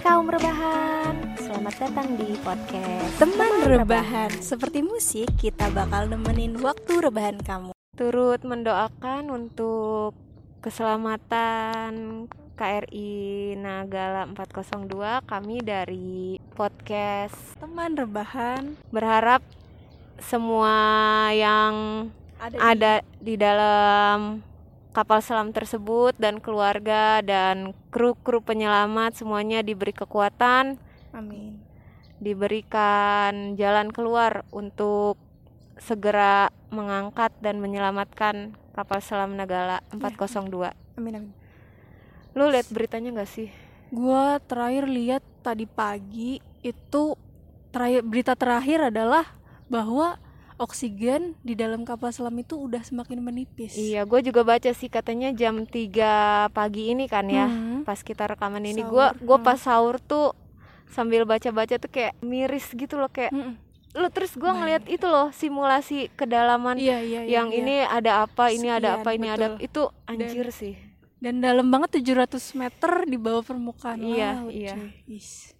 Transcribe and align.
kaum 0.00 0.32
rebahan, 0.32 1.12
selamat 1.36 1.74
datang 1.76 2.16
di 2.16 2.32
podcast 2.40 3.20
Teman 3.20 3.68
rebahan, 3.68 4.32
seperti 4.40 4.80
musik 4.80 5.28
kita 5.36 5.68
bakal 5.76 6.08
nemenin 6.08 6.56
waktu 6.56 7.04
rebahan 7.04 7.36
kamu. 7.44 7.76
Turut 8.00 8.40
mendoakan 8.40 9.28
untuk 9.28 10.16
keselamatan 10.64 12.24
KRI 12.56 13.12
Nagala 13.60 14.24
402 14.32 15.28
kami 15.28 15.60
dari 15.60 16.40
podcast 16.56 17.60
Teman 17.60 17.92
rebahan. 17.92 18.80
Berharap 18.88 19.44
semua 20.16 20.72
yang 21.36 22.08
ada, 22.40 22.56
ada 22.72 22.92
di 23.20 23.36
dalam 23.36 24.40
kapal 24.90 25.22
selam 25.22 25.54
tersebut 25.54 26.18
dan 26.18 26.42
keluarga 26.42 27.22
dan 27.22 27.72
kru-kru 27.94 28.42
penyelamat 28.42 29.14
semuanya 29.14 29.62
diberi 29.62 29.94
kekuatan, 29.94 30.78
Amin. 31.14 31.62
diberikan 32.18 33.54
jalan 33.54 33.94
keluar 33.94 34.42
untuk 34.50 35.16
segera 35.80 36.52
mengangkat 36.68 37.32
dan 37.40 37.58
menyelamatkan 37.58 38.54
kapal 38.76 39.00
selam 39.00 39.34
Nagala 39.34 39.80
402. 39.94 40.74
Amin 40.98 41.14
amin. 41.16 41.32
Lu 42.36 42.46
lihat 42.46 42.68
beritanya 42.70 43.10
nggak 43.14 43.30
sih? 43.30 43.48
Gua 43.90 44.38
terakhir 44.38 44.86
lihat 44.86 45.22
tadi 45.42 45.66
pagi 45.66 46.38
itu 46.62 47.18
terakhir 47.74 48.02
berita 48.06 48.34
terakhir 48.38 48.92
adalah 48.92 49.26
bahwa 49.66 50.20
oksigen 50.60 51.32
di 51.40 51.56
dalam 51.56 51.88
kapal 51.88 52.12
selam 52.12 52.36
itu 52.36 52.60
udah 52.60 52.84
semakin 52.84 53.24
menipis. 53.24 53.72
Iya, 53.74 54.04
gue 54.04 54.20
juga 54.20 54.44
baca 54.44 54.70
sih 54.76 54.92
katanya 54.92 55.32
jam 55.32 55.64
3 55.64 56.52
pagi 56.52 56.92
ini 56.92 57.08
kan 57.08 57.24
ya. 57.32 57.48
Hmm. 57.48 57.82
Pas 57.88 58.04
kita 58.04 58.28
rekaman 58.28 58.62
ini 58.68 58.84
gue 58.84 59.06
gua 59.24 59.38
hmm. 59.40 59.46
pas 59.48 59.56
sahur 59.56 59.96
tuh 59.96 60.36
sambil 60.92 61.24
baca-baca 61.24 61.80
tuh 61.80 61.88
kayak 61.88 62.18
miris 62.20 62.66
gitu 62.74 62.98
loh 62.98 63.06
kayak 63.06 63.30
Mm-mm. 63.30 63.54
lu 63.94 64.10
terus 64.10 64.34
gua 64.34 64.58
ngeliat 64.58 64.90
itu 64.90 65.06
loh 65.06 65.30
simulasi 65.30 66.10
kedalaman 66.18 66.74
Iya 66.74 66.98
iya 66.98 67.20
iya, 67.22 67.30
yang 67.40 67.54
iya. 67.54 67.58
ini 67.62 67.76
ada 67.86 68.26
apa 68.26 68.50
ini 68.50 68.66
ada 68.66 68.98
Sekian, 68.98 69.02
apa 69.02 69.10
ini 69.14 69.26
ada 69.30 69.46
betul. 69.54 69.66
itu 69.66 69.82
anjir 70.10 70.46
sih 70.50 70.74
dan 71.20 71.44
dalam 71.44 71.68
banget 71.68 72.00
700 72.00 72.56
meter 72.56 72.92
di 73.04 73.20
bawah 73.20 73.44
permukaan 73.44 74.00
Iya, 74.00 74.40
laut. 74.40 74.50
iya. 74.56 74.72
cuy. 74.74 75.20
Is. 75.20 75.52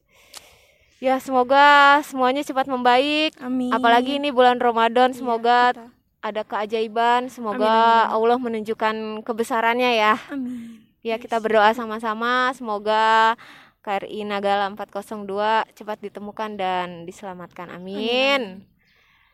Ya 1.01 1.17
semoga 1.19 1.99
semuanya 2.05 2.45
cepat 2.45 2.69
membaik. 2.69 3.35
Amin. 3.41 3.73
apalagi 3.73 4.21
ini 4.21 4.29
bulan 4.31 4.61
Ramadan 4.61 5.11
Iya, 5.11 5.17
semoga 5.17 5.59
kita- 5.73 5.89
ada 6.21 6.43
keajaiban. 6.45 7.27
Semoga 7.27 7.65
Amin, 7.65 7.73
amin, 7.73 8.05
amin. 8.05 8.15
Allah 8.15 8.39
menunjukkan 8.39 8.95
kebesarannya 9.25 9.91
ya. 9.97 10.15
Amin. 10.29 10.85
ya 11.01 11.17
kita 11.17 11.41
berdoa 11.41 11.73
sama-sama. 11.73 12.53
Semoga 12.53 13.33
KRI 13.81 14.29
Nagala 14.29 14.69
402 14.69 15.65
cepat 15.73 15.97
ditemukan 15.99 16.61
dan 16.61 17.09
diselamatkan. 17.09 17.73
Amin 17.73 18.69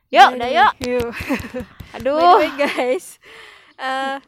yuk 0.06 0.30
By 0.30 0.38
udah 0.38 0.50
yuk. 0.54 0.72
yuk. 0.86 1.10
Aduh 1.98 2.38
way 2.38 2.54
guys, 2.54 3.18
eh, 3.74 4.22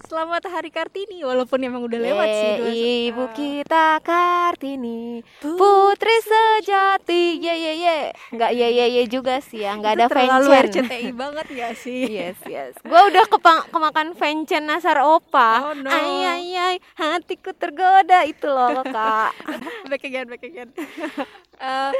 selamat 0.00 0.46
Hari 0.46 0.70
Kartini 0.70 1.20
walaupun 1.20 1.58
emang 1.58 1.82
udah 1.82 1.98
lewat 1.98 2.28
sih. 2.28 2.52
Dua- 2.54 2.70
ibu 3.04 3.24
eh, 3.24 3.30
kita 3.34 3.98
Kartini 4.00 5.20
Putri 5.38 6.16
sejati 6.20 7.36
Ye 7.36 7.50
ye 7.52 7.72
ye 7.78 7.98
Nggak 8.30 8.50
ye 8.52 8.68
ye 8.70 8.86
ye 8.88 9.02
juga 9.04 9.38
sih 9.38 9.60
ya 9.60 9.74
Nggak 9.74 9.92
itu 9.92 9.98
ada 9.98 10.06
terlalu 10.08 10.48
fancen 10.48 10.84
RCTI 10.86 11.08
banget 11.12 11.46
gak 11.50 11.74
sih? 11.74 12.02
Yes 12.18 12.38
yes 12.44 12.72
Gue 12.80 13.00
udah 13.04 13.24
kepa- 13.26 13.66
kemakan 13.68 14.08
fancen 14.12 14.64
Nasar 14.64 14.98
Opa 15.00 15.50
Oh, 15.64 15.74
no. 15.74 15.90
Ay 15.90 16.14
ay 16.22 16.46
ay 16.54 16.76
Hatiku 16.94 17.50
tergoda 17.52 18.22
Itu 18.22 18.46
loh 18.46 18.80
kak 18.82 19.34
back 19.90 20.02
again, 20.02 20.26
back 20.26 20.42
again. 20.42 20.70
Eh, 21.58 21.90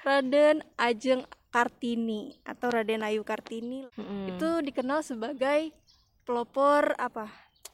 Raden 0.00 0.62
Ajeng 0.78 1.26
Kartini 1.48 2.38
atau 2.44 2.70
Raden 2.70 3.02
Ayu 3.02 3.26
Kartini 3.26 3.82
Mm-mm. 3.90 4.30
itu 4.30 4.62
dikenal 4.62 5.02
sebagai 5.02 5.74
pelopor 6.22 6.94
apa? 6.94 7.26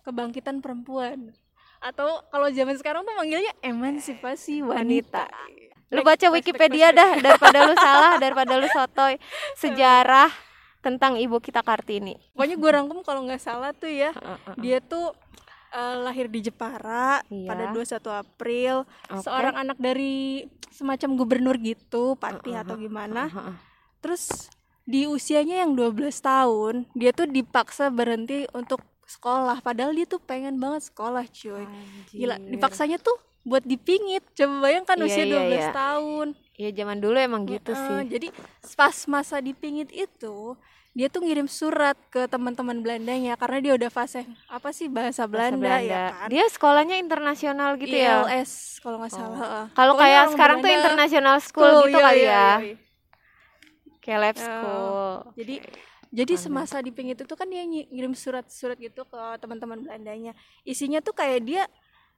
Kebangkitan 0.05 0.61
perempuan. 0.61 1.33
Atau 1.81 2.23
kalau 2.29 2.49
zaman 2.49 2.77
sekarang 2.77 3.05
tuh 3.05 3.13
manggilnya 3.13 3.53
emansipasi 3.61 4.61
wanita. 4.61 5.29
Lu 5.93 6.01
baca 6.01 6.27
Wikipedia 6.33 6.91
dah 6.91 7.21
Daripada 7.21 7.71
lu 7.71 7.77
salah 7.87 8.17
Daripada 8.19 8.57
lu 8.57 8.67
sotoy 8.73 9.15
Sejarah 9.55 10.33
tentang 10.81 11.21
ibu 11.21 11.39
kita 11.39 11.61
Kartini 11.61 12.17
Pokoknya 12.35 12.57
gue 12.57 12.71
rangkum 12.73 12.99
kalau 13.05 13.23
nggak 13.23 13.39
salah 13.39 13.71
tuh 13.77 13.93
ya, 13.93 14.11
dia 14.59 14.81
tuh 14.83 15.13
eh, 15.71 15.97
lahir 16.03 16.27
di 16.33 16.41
Jepara 16.41 17.21
Iya. 17.33 17.49
pada 17.49 17.65
21 17.71 18.11
April. 18.11 18.75
Oke. 19.13 19.23
Seorang 19.23 19.55
anak 19.55 19.79
dari 19.79 20.45
semacam 20.69 21.09
gubernur 21.15 21.57
gitu, 21.63 22.19
patih 22.19 22.59
atau 22.59 22.75
gimana. 22.75 23.31
Heeh. 23.31 23.55
Terus 24.03 24.51
di 24.85 25.09
usianya 25.09 25.65
yang 25.65 25.73
12 25.79 26.11
tahun, 26.21 26.75
dia 26.93 27.15
tuh 27.17 27.31
dipaksa 27.31 27.89
berhenti 27.89 28.45
untuk 28.53 28.83
sekolah 29.07 29.61
padahal 29.61 29.93
dia 29.93 30.07
tuh 30.09 30.21
pengen 30.21 30.57
banget 30.57 30.89
sekolah, 30.91 31.25
cuy. 31.29 31.65
Gila, 32.13 32.37
Anjir. 32.37 32.51
dipaksanya 32.57 32.99
tuh 32.99 33.17
buat 33.45 33.61
dipingit. 33.63 34.25
Coba 34.33 34.69
bayangkan 34.69 34.97
Iya, 34.99 35.07
usia 35.07 35.25
iya, 35.25 35.35
12 35.37 35.53
iya. 35.53 35.71
tahun. 35.73 36.27
Ya 36.55 36.71
zaman 36.73 36.99
dulu 37.03 37.17
emang 37.19 37.43
gitu 37.45 37.73
Heeh, 37.75 37.85
sih. 37.85 37.99
Jadi 38.09 38.29
pas 38.79 38.97
masa 39.11 39.37
dipingit 39.43 39.91
itu, 39.93 40.57
dia 40.95 41.11
tuh 41.11 41.27
ngirim 41.27 41.51
surat 41.51 41.99
ke 42.09 42.31
teman-teman 42.31 42.79
Belandanya 42.79 43.35
karena 43.35 43.59
dia 43.59 43.73
udah 43.75 43.91
fase 43.91 44.23
apa 44.47 44.71
sih 44.71 44.87
bahasa 44.87 45.27
Bahasa 45.27 45.59
Belanda, 45.59 45.83
ya 45.83 46.05
kan? 46.15 46.29
Dia 46.31 46.45
sekolahnya 46.47 46.97
internasional 47.03 47.75
gitu 47.83 47.91
ya. 47.93 48.23
ILS 48.23 48.79
kalau 48.79 49.03
nggak 49.03 49.13
salah. 49.13 49.39
heeh. 49.43 49.65
Kalau 49.75 49.95
kayak 49.99 50.25
sekarang 50.33 50.57
tuh 50.63 50.71
Belanda, 50.71 50.87
international 50.87 51.37
school 51.43 51.67
school, 51.67 51.83
gitu 51.91 51.99
iya, 51.99 52.07
kali 52.07 52.21
iya, 52.23 52.31
ya. 52.31 52.51
iya. 52.63 52.77
Kayak 53.99 54.19
lab 54.23 54.37
school. 54.39 54.95
Jadi 55.35 55.55
jadi 56.15 56.39
semasa 56.39 56.79
dipingit 56.79 57.19
itu 57.19 57.35
kan 57.35 57.45
dia 57.45 57.61
ngi- 57.61 57.91
ngirim 57.91 58.15
surat-surat 58.15 58.79
gitu 58.79 59.03
ke 59.03 59.19
teman-teman 59.37 59.83
Belandanya. 59.83 60.31
Isinya 60.63 61.03
tuh 61.03 61.13
kayak 61.13 61.41
dia 61.43 61.63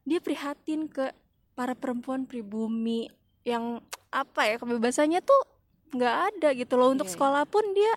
dia 0.04 0.20
prihatin 0.20 0.86
ke 0.86 1.10
para 1.52 1.72
perempuan 1.72 2.28
pribumi 2.28 3.08
yang 3.42 3.80
apa 4.12 4.44
ya 4.44 4.54
kebebasannya 4.56 5.18
tuh 5.18 5.40
nggak 5.88 6.16
ada 6.28 6.48
gitu 6.52 6.76
loh 6.76 6.92
untuk 6.92 7.08
Iya, 7.08 7.10
iya. 7.10 7.16
sekolah 7.16 7.42
pun 7.46 7.64
dia 7.72 7.92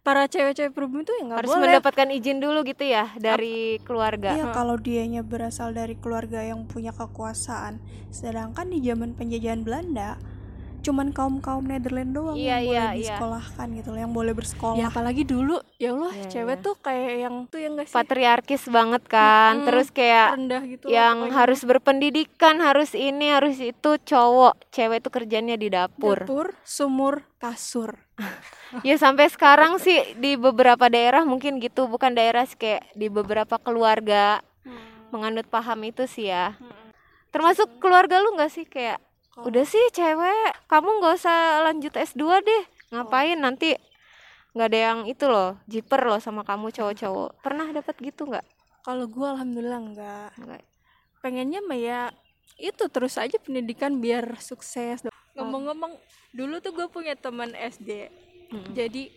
para 0.00 0.30
cewek-cewek 0.30 0.70
pribumi 0.70 1.02
tuh 1.02 1.18
ya 1.18 1.22
nggak 1.26 1.38
Harus 1.42 1.50
boleh 1.50 1.62
mendapatkan 1.66 2.08
izin 2.14 2.38
dulu 2.38 2.62
gitu 2.62 2.86
ya 2.86 3.10
dari 3.18 3.82
keluarga. 3.82 4.30
Iya, 4.32 4.46
Heeh. 4.46 4.54
kalau 4.54 4.78
dianya 4.78 5.26
berasal 5.26 5.74
dari 5.74 5.98
keluarga 5.98 6.38
yang 6.40 6.62
punya 6.64 6.94
kekuasaan. 6.94 7.82
Sedangkan 8.08 8.70
di 8.70 8.78
zaman 8.78 9.18
penjajahan 9.18 9.66
Belanda, 9.66 10.14
cuman 10.86 11.10
kaum-kaum 11.10 11.60
Netherlands 11.60 12.14
doang 12.14 12.36
Iya, 12.38 12.56
yang 12.56 12.62
iya, 12.62 12.62
boleh 12.62 12.78
iya. 12.78 12.94
disekolahkan 13.02 13.66
gitu 13.74 13.88
loh, 13.90 14.00
yang 14.00 14.12
boleh 14.14 14.32
bersekolah. 14.32 14.76
ya 14.78 14.86
apalagi 14.86 15.22
dulu 15.22 15.56
ya 15.76 15.90
Allah 15.90 16.12
Iya, 16.14 16.26
cewek 16.30 16.56
iya. 16.56 16.62
tuh 16.62 16.74
kayak 16.78 17.12
yang 17.18 17.34
tuh 17.50 17.58
yang 17.58 17.72
nggak 17.74 17.86
sih 17.90 17.96
Patriarkis 17.96 18.64
banget 18.68 19.02
kan. 19.04 19.52
Mm-mm. 19.52 19.66
Terus 19.66 19.88
kayak 19.90 20.26
rendah 20.32 20.62
gitu 20.64 20.84
yang 20.86 21.16
pokoknya. 21.20 21.34
harus 21.34 21.60
berpendidikan, 21.62 22.54
harus 22.60 22.90
ini, 22.94 23.26
harus 23.28 23.58
itu 23.58 23.90
cowok. 23.98 24.54
Cewek 24.70 25.02
tuh 25.02 25.10
kerjanya 25.10 25.58
di 25.58 25.66
dapur. 25.66 26.22
dapur 26.22 26.46
sumur 26.62 27.26
kasur 27.36 27.98
Ya 28.88 28.96
sampai 28.96 29.28
sekarang 29.28 29.78
sih 29.78 30.16
di 30.16 30.34
beberapa 30.34 30.86
daerah 30.86 31.22
mungkin 31.22 31.58
gitu, 31.58 31.86
bukan 31.86 32.12
daerah 32.12 32.42
sih 32.44 32.56
kayak 32.56 32.82
di 32.92 33.06
beberapa 33.06 33.58
keluarga 33.58 34.40
menganut 35.08 35.46
paham 35.46 35.86
itu 35.86 36.02
sih 36.04 36.28
ya. 36.28 36.58
Termasuk 37.30 37.78
keluarga 37.78 38.18
lu 38.18 38.34
nggak 38.34 38.50
sih 38.50 38.64
kayak 38.64 38.98
Kalau- 39.36 39.46
udah 39.46 39.64
sih 39.64 39.84
cewek, 39.92 40.32
kamu 40.64 40.88
nggak 40.96 41.14
usah 41.14 41.38
lanjut 41.62 41.92
S2 41.92 42.40
deh. 42.40 42.62
Ngapain 42.88 43.36
nanti 43.36 43.76
nggak 44.50 44.66
ada 44.66 44.78
yang 44.82 44.98
itu 45.04 45.28
loh, 45.28 45.60
jiper 45.66 46.00
loh 46.02 46.16
sama 46.16 46.40
kamu 46.40 46.72
cowok-cowok. 46.72 47.44
Pernah 47.44 47.68
dapat 47.70 47.94
gitu 48.00 48.24
nggak? 48.24 48.46
kalau 48.80 49.04
gua 49.04 49.34
alhamdulillah 49.34 49.82
enggak 49.82 50.30
Nggak. 50.38 50.62
pengennya 51.18 51.58
mah 51.58 51.74
ya 51.74 52.00
itu 52.54 52.86
terus 52.86 53.18
aja 53.18 53.34
pendidikan 53.36 53.98
biar 53.98 54.38
sukses 54.38 55.02
ngomong-ngomong 55.34 55.90
dulu 56.30 56.62
tuh 56.62 56.70
gue 56.70 56.86
punya 56.86 57.18
teman 57.18 57.50
SD 57.50 58.06
Mm-mm. 58.46 58.70
jadi 58.72 59.10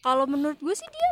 kalau 0.00 0.24
menurut 0.24 0.56
gue 0.56 0.72
sih 0.72 0.88
dia 0.88 1.10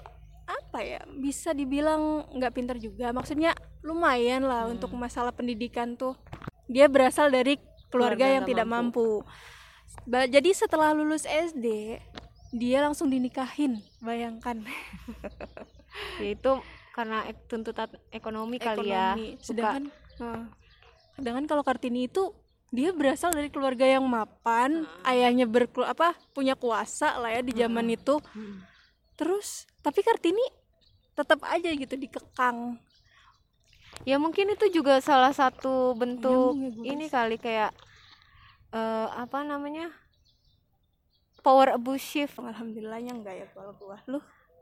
apa 0.48 0.80
ya 0.80 1.04
bisa 1.12 1.52
dibilang 1.52 2.24
nggak 2.32 2.56
pintar 2.56 2.80
juga 2.80 3.12
maksudnya 3.12 3.52
lumayan 3.80 4.42
lah 4.42 4.64
Hmm. 4.64 4.80
untuk 4.80 4.88
masalah 4.96 5.30
pendidikan 5.30 5.92
tuh 5.92 6.16
dia 6.64 6.88
berasal 6.88 7.28
dari 7.28 7.60
keluarga, 7.94 8.18
Keluarga 8.18 8.26
yang 8.32 8.44
tidak 8.44 8.66
mampu. 8.66 9.22
Ba- 10.02 10.26
jadi 10.26 10.50
setelah 10.50 10.90
lulus 10.90 11.22
SD 11.22 11.96
dia 12.52 12.78
langsung 12.80 13.06
dinikahin 13.06 13.78
bayangkan 13.98 14.62
Ya 16.18 16.28
itu 16.28 16.52
karena 16.90 17.22
ek- 17.24 17.46
tuntutan 17.46 17.86
ekonomi, 18.10 18.58
kali 18.58 18.86
ya. 18.88 19.14
ekonomi 19.14 19.38
sedangkan 19.38 19.84
Heeh. 20.16 20.42
sedangkan 21.14 21.44
kalau 21.44 21.62
kartini 21.62 22.06
itu 22.06 22.34
dia 22.68 22.90
berasal 22.90 23.30
dari 23.30 23.46
keluarga 23.48 23.82
yang 23.84 24.02
mapan 24.04 24.82
ayahnya 25.04 25.44
berkelu 25.44 25.82
apa 25.84 26.14
punya 26.30 26.54
kuasa 26.54 27.14
lah 27.16 27.30
ya 27.30 27.40
di 27.40 27.50
zaman 27.52 27.86
itu 27.88 28.18
Mm. 28.28 28.58
terus 29.14 29.66
tapi 29.78 30.02
kartini 30.02 30.42
tetap 31.12 31.38
aja 31.44 31.70
gitu 31.70 31.94
dikekang 31.94 32.74
Ya 34.02 34.18
mungkin 34.18 34.50
itu 34.50 34.66
juga 34.68 34.98
salah 34.98 35.30
satu 35.30 35.94
bentuk 35.94 36.58
ya, 36.58 36.90
ini 36.90 37.06
kali 37.06 37.38
kayak 37.38 37.70
eh, 38.70 39.08
apa 39.08 39.46
namanya 39.46 39.94
power 41.40 41.72
abusive. 41.72 42.34
Alhamdulillahnya 42.34 43.14
enggak 43.14 43.34
ya 43.36 43.46
kalau 43.54 43.72
gua. 43.76 44.02
Lu? 44.04 44.18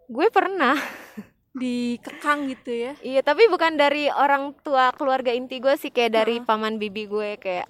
Gue 0.07 0.29
pernah. 0.29 0.77
Dikekang 1.53 2.49
gitu 2.49 2.73
ya? 2.73 2.93
Iya 2.99 3.21
tapi 3.21 3.45
bukan 3.47 3.77
dari 3.77 4.09
orang 4.09 4.57
tua 4.61 4.89
keluarga 4.93 5.31
inti 5.31 5.61
gue 5.61 5.77
sih 5.77 5.89
kayak 5.89 6.13
dari 6.15 6.37
Heeh. 6.41 6.49
paman 6.49 6.81
bibi 6.81 7.05
gue 7.05 7.37
kayak 7.37 7.69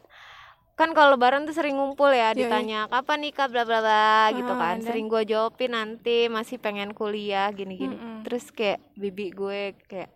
kan 0.73 0.94
kalau 0.94 1.15
lebaran 1.15 1.44
tuh 1.44 1.53
sering 1.53 1.75
ngumpul 1.75 2.08
ya 2.08 2.31
Iya, 2.31 2.47
ditanya 2.47 2.81
kapan 2.87 3.26
nikah? 3.26 3.50
bla 3.50 3.62
bla 3.62 3.82
bla 3.82 4.31
gitu 4.32 4.49
kan. 4.49 4.79
dan- 4.79 4.87
sering 4.87 5.05
gue 5.05 5.23
jawabin 5.26 5.75
nanti 5.75 6.31
masih 6.31 6.56
pengen 6.56 6.94
kuliah 6.94 7.50
gini 7.50 7.75
gini 7.75 7.93
Mm-mm. 7.93 8.23
terus 8.23 8.49
kayak 8.49 8.81
bibi 8.94 9.35
gue 9.35 9.75
kayak 9.85 10.15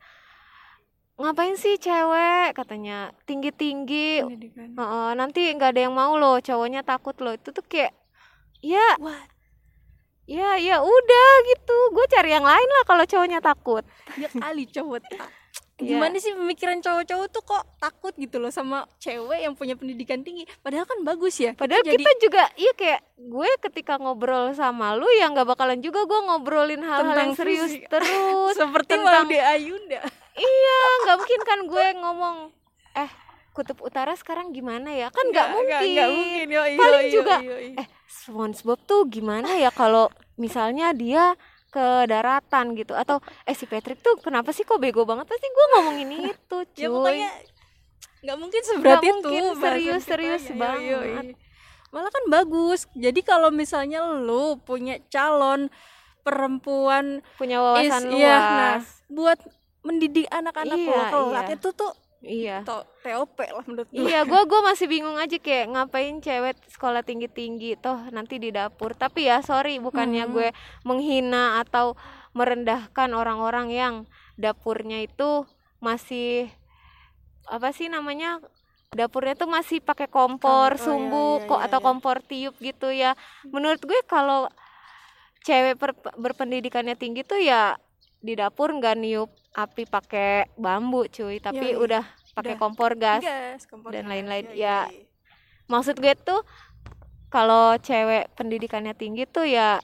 ngapain 1.16 1.56
sih 1.56 1.80
cewek? 1.80 2.52
katanya. 2.52 3.12
Tinggi 3.24 3.50
tinggi 3.52 4.20
pendidikan 4.20 4.76
nanti 5.16 5.48
nggak 5.52 5.70
ada 5.72 5.80
yang 5.88 5.94
mau 5.96 6.14
loh 6.20 6.36
cowoknya 6.40 6.84
takut 6.84 7.16
loh. 7.24 7.32
Itu 7.32 7.52
tuh 7.52 7.64
kayak 7.64 7.92
ya 8.60 8.96
What? 9.00 9.28
ya 10.28 10.60
ya 10.60 10.82
udah 10.84 11.30
gitu. 11.54 11.78
Gue 11.96 12.06
cari 12.12 12.30
yang 12.36 12.44
lain 12.44 12.68
lah 12.80 12.84
kalau 12.84 13.04
cowoknya 13.08 13.40
takut. 13.40 13.82
Ya 14.20 14.28
kali 14.28 14.68
cowok 14.68 15.00
tak 15.08 15.28
Iya. 15.76 15.92
gimana 15.92 16.16
sih 16.16 16.32
pemikiran 16.32 16.80
cowok-cowok 16.80 17.26
tuh 17.28 17.42
kok 17.44 17.64
takut 17.76 18.16
gitu 18.16 18.40
loh 18.40 18.48
sama 18.48 18.88
cewek 18.96 19.44
yang 19.44 19.52
punya 19.52 19.76
pendidikan 19.76 20.24
tinggi 20.24 20.48
padahal 20.58 20.88
kan 20.88 21.04
bagus 21.04 21.36
ya 21.36 21.52
Padahal 21.52 21.84
Jadi- 21.84 22.00
kita 22.00 22.10
juga 22.18 22.42
iya 22.56 22.72
kayak 22.72 23.00
gue 23.18 23.50
ketika 23.60 23.94
ngobrol 23.96 24.50
sama 24.52 24.96
lu 24.96 25.04
ya 25.12 25.28
nggak 25.28 25.44
bakalan 25.46 25.76
juga 25.78 26.02
gue 26.02 26.16
ngobrolin 26.22 26.80
hal-hal 26.80 27.12
yang 27.14 27.36
serius 27.36 27.68
fisik. 27.68 27.92
terus 27.92 28.56
seperti 28.56 28.96
tentang- 28.96 29.28
Maude 29.28 29.36
Ayunda 29.36 30.00
iya 30.32 30.78
nggak 31.04 31.16
mungkin 31.18 31.40
kan 31.44 31.58
gue 31.62 31.86
ngomong 31.98 32.36
eh 32.96 33.10
kutub 33.52 33.76
utara 33.80 34.12
sekarang 34.12 34.56
gimana 34.56 34.88
ya 34.90 35.08
kan 35.08 35.28
nggak 35.28 35.48
mungkin, 35.50 35.88
nggak 35.92 36.08
mungkin 36.08 36.46
yo, 36.48 36.62
yo, 36.64 36.78
Paling 36.78 37.04
yo, 37.04 37.12
juga, 37.14 37.36
yo, 37.40 37.52
yo. 37.52 37.76
eh 37.76 37.86
SpongeBob 38.06 38.80
tuh 38.82 39.04
gimana 39.06 39.56
ya 39.56 39.68
kalau 39.68 40.08
misalnya 40.34 40.92
dia 40.92 41.36
ke 41.76 42.08
daratan 42.08 42.72
gitu 42.72 42.96
atau 42.96 43.20
eh 43.44 43.52
si 43.52 43.68
Patrick 43.68 44.00
tuh 44.00 44.16
kenapa 44.16 44.48
sih 44.56 44.64
kok 44.64 44.80
bego 44.80 45.04
banget 45.04 45.28
pasti 45.28 45.44
gue 45.44 45.66
ngomongin 45.76 46.08
itu 46.32 46.56
cuy 46.72 46.80
ya 46.80 46.88
pokoknya 46.88 47.30
nggak 48.24 48.36
mungkin 48.40 48.62
seberat 48.64 48.96
Nggak 48.96 49.04
itu 49.04 49.12
mungkin, 49.12 49.44
serius, 49.60 50.02
serius 50.02 50.42
Yo, 50.42 50.50
yo, 50.50 50.58
banget. 50.58 51.24
yo. 51.28 51.36
malah 51.92 52.08
kan 52.08 52.24
bagus 52.26 52.88
jadi 52.96 53.20
kalau 53.20 53.52
misalnya 53.52 54.00
lu 54.08 54.56
punya 54.58 54.96
calon 55.06 55.68
perempuan 56.24 57.20
punya 57.36 57.60
wawasan 57.60 58.02
is- 58.02 58.10
luas 58.10 58.18
iya, 58.18 58.36
nah, 58.40 58.80
buat 59.06 59.38
mendidik 59.86 60.26
anak-anak 60.26 60.74
Iya, 60.74 61.06
lo 61.14 61.30
iya. 61.30 61.54
itu 61.54 61.68
tuh 61.70 61.92
iya 62.24 62.64
to- 62.64 62.86
TOP 63.04 63.38
lah 63.38 63.64
menurut 63.68 63.88
gue 63.92 64.02
Iya, 64.02 64.24
gua 64.24 64.48
gua 64.48 64.60
masih 64.64 64.88
bingung 64.88 65.16
aja 65.16 65.36
kayak 65.36 65.72
ngapain 65.72 66.18
cewek 66.18 66.56
sekolah 66.72 67.04
tinggi-tinggi 67.04 67.76
toh 67.78 68.00
nanti 68.10 68.40
di 68.40 68.50
dapur. 68.50 68.96
Tapi 68.96 69.28
ya 69.28 69.44
sorry, 69.44 69.78
bukannya 69.78 70.24
Hmm. 70.26 70.32
gue 70.32 70.48
menghina 70.82 71.60
atau 71.60 71.94
merendahkan 72.32 73.12
orang-orang 73.12 73.68
yang 73.70 73.94
dapurnya 74.36 75.04
itu 75.04 75.44
masih 75.78 76.50
apa 77.46 77.70
sih 77.70 77.86
namanya? 77.86 78.40
Dapurnya 78.90 79.36
tuh 79.36 79.50
masih 79.50 79.78
pakai 79.84 80.08
kompor 80.08 80.72
Oh, 80.72 80.78
iya, 80.78 80.82
sumbu 80.82 81.26
iya, 81.38 81.46
kok 81.46 81.60
iya, 81.60 81.66
atau 81.68 81.78
iya. 81.78 81.86
kompor 81.86 82.16
tiup 82.24 82.54
gitu 82.58 82.88
ya. 82.90 83.12
Menurut 83.44 83.80
gue 83.84 84.00
kalau 84.08 84.48
cewek 85.44 85.78
berpendidikannya 86.18 86.98
tinggi 86.98 87.22
tuh 87.22 87.38
ya 87.38 87.78
di 88.26 88.34
dapur 88.34 88.74
nggak 88.74 88.96
niup 88.98 89.30
api 89.54 89.86
pakai 89.86 90.50
bambu 90.54 91.06
cuy, 91.06 91.38
tapi 91.38 91.72
Yoi. 91.72 91.80
udah 91.80 92.04
pakai 92.34 92.58
kompor 92.58 92.92
gas 92.92 93.22
Gas, 93.22 93.64
kompor 93.64 93.94
dan 93.94 94.04
lain-lain. 94.04 94.50
Ya, 94.52 94.90
maksud 95.64 95.96
gue 95.96 96.12
tuh 96.12 96.42
kalau 97.28 97.78
cewek 97.78 98.34
pendidikannya 98.34 98.92
tinggi 98.92 99.24
tuh 99.24 99.46
ya 99.46 99.78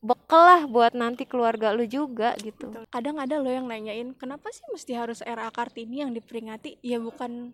bekal 0.00 0.40
lah 0.40 0.60
buat 0.64 0.92
nanti 0.92 1.28
keluarga 1.28 1.70
lu 1.70 1.84
juga 1.84 2.32
gitu 2.40 2.72
Betul. 2.72 2.88
kadang 2.88 3.20
ada 3.20 3.36
loh 3.36 3.52
yang 3.52 3.68
nanyain 3.68 4.16
kenapa 4.16 4.48
sih 4.48 4.64
mesti 4.72 4.96
harus 4.96 5.20
RA 5.20 5.52
Kartini 5.52 6.00
yang 6.00 6.16
diperingati 6.16 6.80
ya 6.80 6.96
bukan 6.96 7.52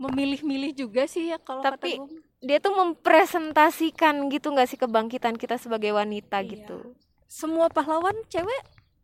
memilih-milih 0.00 0.72
juga 0.72 1.04
sih 1.04 1.28
ya 1.28 1.36
kalau 1.36 1.60
kata 1.60 1.76
Tapi 1.76 2.00
gue. 2.00 2.24
dia 2.40 2.58
tuh 2.58 2.72
mempresentasikan 2.72 4.24
gitu 4.28 4.50
nggak 4.50 4.68
sih 4.68 4.80
kebangkitan 4.80 5.36
kita 5.36 5.60
sebagai 5.60 5.92
wanita 5.92 6.40
Iya. 6.40 6.48
gitu 6.56 6.96
semua 7.28 7.68
pahlawan 7.68 8.16
cewek 8.26 8.62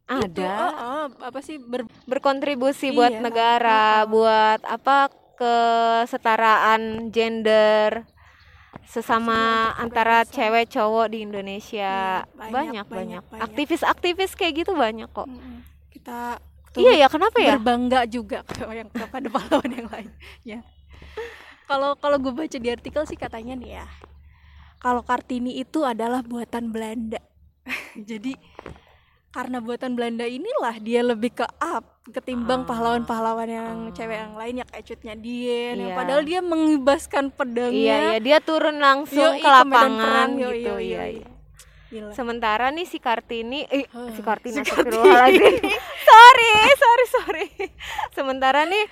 itu, 0.08 0.40
ada? 0.40 0.48
ah, 0.48 0.72
ah, 0.74 1.06
apa 1.28 1.38
sih 1.40 1.60
ber 1.60 1.84
berkontribusi 2.08 2.90
buat 2.90 3.12
Iya. 3.12 3.20
negara 3.20 3.68
Ah, 3.68 4.00
ah. 4.00 4.08
buat 4.08 4.60
apa 4.64 4.96
kesetaraan 5.36 7.12
gender 7.12 8.08
sesama 8.84 9.68
Untuk 9.68 9.82
antara 9.84 10.24
cewek 10.24 10.72
cowok 10.72 11.12
di 11.12 11.18
Indonesia. 11.22 12.24
Iya, 12.24 12.40
banyak, 12.40 12.84
banyak 12.88 13.22
banyak, 13.28 13.42
aktivis-aktivis 13.44 14.32
kayak 14.32 14.64
gitu 14.64 14.72
banyak 14.72 15.08
kok. 15.08 15.28
Mm-mm. 15.28 15.60
kita 15.92 16.40
iya 16.78 17.04
ya 17.04 17.06
kenapa 17.10 17.36
ya? 17.42 17.58
berbangga 17.58 18.06
juga 18.08 18.40
yang 18.78 18.88
kepada 18.88 19.28
pahlawan 19.28 19.72
yang 19.72 19.88
lain. 19.92 20.10
Ya. 20.42 20.60
Kalau 21.68 21.92
kalau 22.00 22.16
gue 22.16 22.32
baca 22.32 22.56
di 22.56 22.68
artikel 22.72 23.04
sih 23.04 23.18
katanya 23.18 23.52
nih 23.60 23.84
ya 23.84 23.86
kalau 24.78 25.02
kartini 25.02 25.58
itu 25.58 25.82
adalah 25.82 26.22
buatan 26.22 26.70
Belanda. 26.70 27.18
Jadi 28.10 28.32
karena 29.28 29.60
buatan 29.60 29.92
Belanda 29.92 30.24
inilah 30.24 30.76
dia 30.78 31.04
lebih 31.04 31.30
ke 31.34 31.46
up 31.58 31.84
ketimbang 32.08 32.64
Ah. 32.64 32.66
pahlawan-pahlawan 32.66 33.44
yang 33.44 33.78
Ah. 33.84 33.92
cewek 33.92 34.16
yang 34.16 34.34
lainnya 34.34 34.64
kayak 34.64 34.84
Cutnya 34.84 35.14
yang 35.14 35.76
Iya. 35.84 35.94
padahal 35.94 36.22
dia 36.24 36.40
mengibaskan 36.40 37.28
pedangnya 37.30 37.76
Iya, 37.76 37.96
iya 38.08 38.18
dia 38.18 38.38
turun 38.40 38.80
langsung 38.80 39.36
Yoi, 39.36 39.40
ke 39.40 39.48
lapangan 39.48 39.92
perang, 39.94 40.30
yoi, 40.34 40.52
gitu, 40.56 40.72
yoi, 40.72 40.84
iya, 40.84 40.98
yoi. 40.98 41.14
iya. 41.14 41.28
Gila. 41.88 42.12
Sementara 42.12 42.68
nih 42.68 42.84
si 42.84 42.98
Kartini, 42.98 43.64
eh 43.64 43.88
Huh, 43.88 44.12
si 44.12 44.20
Kartini 44.20 44.54
si 44.54 44.60
astagfirullahaladzim. 44.62 45.56
sorry, 46.08 46.48
sorry, 46.76 47.06
sorry. 47.10 47.46
Sementara 48.12 48.64
nih 48.64 48.84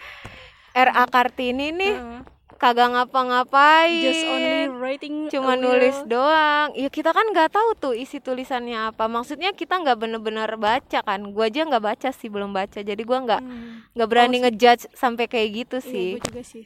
RA 0.72 1.04
Kartini 1.06 1.72
nih 1.72 1.92
Heeh. 1.92 2.20
Kagak 2.56 2.88
ngapa-ngapain. 2.90 4.02
just 4.02 4.24
only 4.24 4.68
writing 4.72 5.28
cuma 5.28 5.54
nulis 5.54 5.96
doang. 6.04 6.72
Ya 6.72 6.88
kita 6.88 7.10
kan 7.10 7.28
nggak 7.28 7.52
tahu 7.52 7.68
tuh 7.74 7.92
isi 7.92 8.18
tulisannya 8.18 8.90
apa. 8.90 9.06
Maksudnya 9.06 9.52
kita 9.52 9.76
nggak 9.76 9.96
bener-bener 9.96 10.48
baca 10.56 11.00
kan. 11.00 11.20
Gua 11.30 11.46
aja 11.46 11.62
nggak 11.62 11.84
baca 11.84 12.08
sih, 12.10 12.28
belum 12.28 12.50
baca. 12.50 12.80
Jadi 12.80 13.02
gua 13.02 13.22
nggak 13.22 13.42
Hmm. 13.42 13.86
nggak 13.92 14.08
berani 14.08 14.36
Oh, 14.36 14.42
ngejudge 14.44 14.88
sampai 14.92 15.24
kayak 15.26 15.48
gitu 15.54 15.76
Iya, 15.78 15.88
sih. 15.88 16.08
gue 16.16 16.24
juga 16.24 16.42
sih 16.42 16.64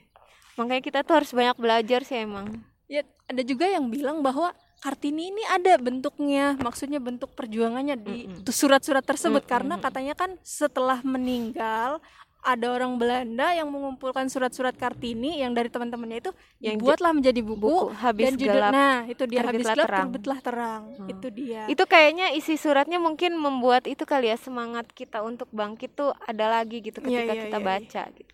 Makanya 0.55 0.83
kita 0.83 0.99
tuh 1.03 1.15
harus 1.17 1.31
banyak 1.31 1.57
belajar 1.57 2.01
sih 2.03 2.21
emang. 2.21 2.61
Ya, 2.85 3.01
ada 3.25 3.41
juga 3.41 3.65
yang 3.65 3.89
bilang 3.89 4.21
bahwa 4.21 4.51
Kartini 4.81 5.29
ini 5.29 5.45
ada 5.45 5.77
bentuknya, 5.77 6.57
maksudnya 6.57 6.97
bentuk 6.97 7.37
perjuangannya 7.37 8.01
di 8.01 8.25
Mm-mm. 8.25 8.49
tuh 8.49 8.57
surat-surat 8.57 9.05
tersebut 9.05 9.45
Mm-mm. 9.45 9.53
karena 9.53 9.75
katanya 9.77 10.17
kan 10.17 10.41
setelah 10.41 11.05
meninggal 11.05 12.01
ada 12.41 12.73
orang 12.73 12.97
Belanda 12.97 13.53
yang 13.53 13.69
mengumpulkan 13.69 14.27
surat-surat 14.33 14.73
Kartini 14.73 15.45
yang 15.45 15.53
dari 15.53 15.69
teman-temannya 15.69 16.25
itu 16.25 16.33
Yang 16.59 16.81
dibuatlah 16.81 17.13
menjadi 17.13 17.41
buku, 17.45 17.61
Buku 17.61 17.87
habis 17.93 18.25
dan 18.27 18.35
judul 18.41 18.57
gelap. 18.57 18.73
nah 18.73 18.99
itu 19.05 19.23
dia 19.29 19.41
habis 19.45 19.65
gelap 19.65 19.77
terang. 19.85 20.01
terbitlah 20.09 20.39
terang. 20.41 20.83
Hmm. 20.97 21.13
Itu 21.13 21.29
dia. 21.29 21.63
itu 21.69 21.85
kayaknya 21.85 22.27
isi 22.33 22.57
suratnya 22.57 22.97
mungkin 22.97 23.37
membuat 23.37 23.85
itu 23.85 24.03
kali 24.09 24.33
ya 24.33 24.41
semangat 24.41 24.89
kita 24.91 25.21
untuk 25.21 25.53
bangkit 25.53 25.93
tuh 25.93 26.17
ada 26.25 26.49
lagi 26.49 26.81
gitu 26.81 26.99
Iya, 27.05 27.25
ketika 27.29 27.35
iya, 27.37 27.43
kita 27.49 27.59
iya, 27.61 27.67
baca 27.69 28.03
gitu 28.17 28.33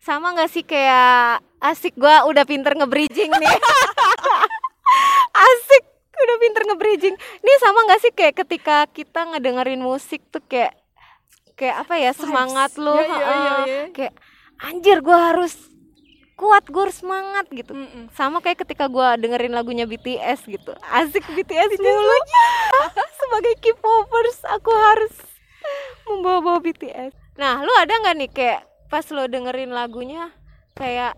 sama 0.00 0.32
nggak 0.32 0.48
sih 0.48 0.64
kayak 0.64 1.44
asik 1.60 1.92
gua 1.92 2.24
udah 2.24 2.48
pinter 2.48 2.72
nge-bridging 2.72 3.28
nih 3.36 3.52
asik 5.44 5.84
udah 6.20 6.36
pinter 6.40 6.62
nge-bridging 6.72 7.16
nih 7.16 7.56
sama 7.60 7.84
nggak 7.84 8.00
sih 8.00 8.12
kayak 8.16 8.34
ketika 8.40 8.88
kita 8.88 9.28
ngedengerin 9.28 9.84
musik 9.84 10.24
tuh 10.32 10.40
kayak 10.40 10.72
kayak 11.60 11.76
apa 11.78 11.94
ya 11.94 12.12
semangat 12.12 12.72
lu 12.74 12.88
Iya, 12.90 13.04
iya, 13.04 13.12
iya, 13.12 13.20
heeh. 13.20 13.64
iya. 13.68 13.82
kayak 13.92 14.14
anjir 14.58 14.98
gua 15.00 15.18
harus 15.28 15.52
kuat 16.34 16.64
gua 16.66 16.82
harus 16.82 16.96
semangat 16.96 17.44
gitu 17.50 17.70
Mm-mm. 17.70 18.08
sama 18.10 18.40
kayak 18.40 18.58
ketika 18.58 18.88
gua 18.88 19.14
dengerin 19.14 19.52
lagunya 19.52 19.84
BTS 19.84 20.48
gitu 20.48 20.72
asik 20.90 21.20
BTS 21.28 21.76
mulu 21.76 22.16
sebagai 23.20 23.54
K-popers 23.60 24.40
aku 24.48 24.72
harus 24.72 25.14
membawa-bawa 26.06 26.58
BTS 26.58 27.12
nah 27.36 27.60
lu 27.60 27.72
ada 27.74 27.92
nggak 27.94 28.16
nih 28.16 28.30
kayak 28.30 28.60
pas 28.88 29.04
lo 29.06 29.24
dengerin 29.24 29.70
lagunya 29.70 30.32
kayak 30.72 31.14